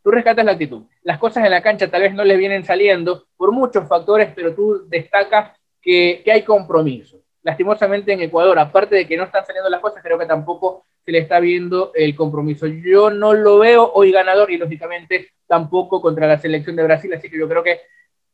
Tú 0.00 0.12
rescatas 0.12 0.44
la 0.44 0.52
actitud. 0.52 0.84
Las 1.02 1.18
cosas 1.18 1.44
en 1.44 1.50
la 1.50 1.60
cancha 1.60 1.90
tal 1.90 2.02
vez 2.02 2.14
no 2.14 2.22
les 2.22 2.38
vienen 2.38 2.64
saliendo 2.64 3.26
por 3.36 3.50
muchos 3.50 3.88
factores, 3.88 4.30
pero 4.32 4.54
tú 4.54 4.88
destacas 4.88 5.58
que 5.82 6.22
hay 6.32 6.44
compromiso 6.44 7.20
lastimosamente 7.42 8.12
en 8.12 8.20
Ecuador, 8.20 8.58
aparte 8.58 8.96
de 8.96 9.06
que 9.06 9.16
no 9.16 9.24
están 9.24 9.46
saliendo 9.46 9.70
las 9.70 9.80
cosas, 9.80 10.02
creo 10.02 10.18
que 10.18 10.26
tampoco 10.26 10.84
se 11.04 11.12
le 11.12 11.18
está 11.18 11.40
viendo 11.40 11.92
el 11.94 12.14
compromiso. 12.14 12.66
Yo 12.66 13.10
no 13.10 13.32
lo 13.32 13.58
veo 13.58 13.90
hoy 13.94 14.12
ganador 14.12 14.50
y 14.50 14.58
lógicamente 14.58 15.30
tampoco 15.46 16.00
contra 16.00 16.26
la 16.26 16.38
selección 16.38 16.76
de 16.76 16.84
Brasil, 16.84 17.12
así 17.14 17.30
que 17.30 17.38
yo 17.38 17.48
creo 17.48 17.62
que 17.62 17.80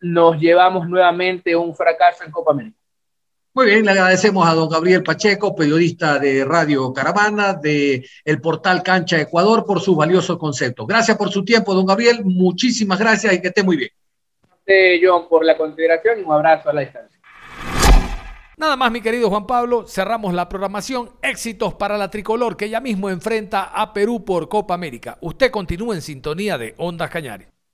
nos 0.00 0.38
llevamos 0.38 0.88
nuevamente 0.88 1.56
un 1.56 1.74
fracaso 1.74 2.24
en 2.24 2.30
Copa 2.30 2.52
América. 2.52 2.76
Muy 3.54 3.66
bien, 3.66 3.86
le 3.86 3.92
agradecemos 3.92 4.46
a 4.46 4.52
don 4.52 4.68
Gabriel 4.68 5.02
Pacheco, 5.02 5.56
periodista 5.56 6.18
de 6.18 6.44
Radio 6.44 6.92
Caravana, 6.92 7.54
de 7.54 8.06
el 8.22 8.38
portal 8.38 8.82
Cancha 8.82 9.18
Ecuador, 9.18 9.64
por 9.64 9.80
sus 9.80 9.96
valiosos 9.96 10.36
conceptos. 10.36 10.86
Gracias 10.86 11.16
por 11.16 11.30
su 11.30 11.42
tiempo, 11.42 11.72
don 11.72 11.86
Gabriel. 11.86 12.22
Muchísimas 12.22 12.98
gracias 12.98 13.32
y 13.32 13.40
que 13.40 13.48
esté 13.48 13.62
muy 13.62 13.78
bien. 13.78 13.90
John, 15.02 15.26
por 15.26 15.42
la 15.42 15.56
consideración 15.56 16.20
y 16.20 16.22
un 16.22 16.32
abrazo 16.32 16.68
a 16.68 16.74
la 16.74 16.82
distancia. 16.82 17.15
Nada 18.58 18.74
más, 18.74 18.90
mi 18.90 19.02
querido 19.02 19.28
Juan 19.28 19.46
Pablo, 19.46 19.86
cerramos 19.86 20.32
la 20.32 20.48
programación. 20.48 21.10
Éxitos 21.20 21.74
para 21.74 21.98
la 21.98 22.10
tricolor 22.10 22.56
que 22.56 22.70
ya 22.70 22.80
mismo 22.80 23.10
enfrenta 23.10 23.64
a 23.64 23.92
Perú 23.92 24.24
por 24.24 24.48
Copa 24.48 24.72
América. 24.72 25.18
Usted 25.20 25.50
continúa 25.50 25.94
en 25.94 26.00
sintonía 26.00 26.56
de 26.56 26.74
Ondas 26.78 27.10
Cañares. 27.10 27.55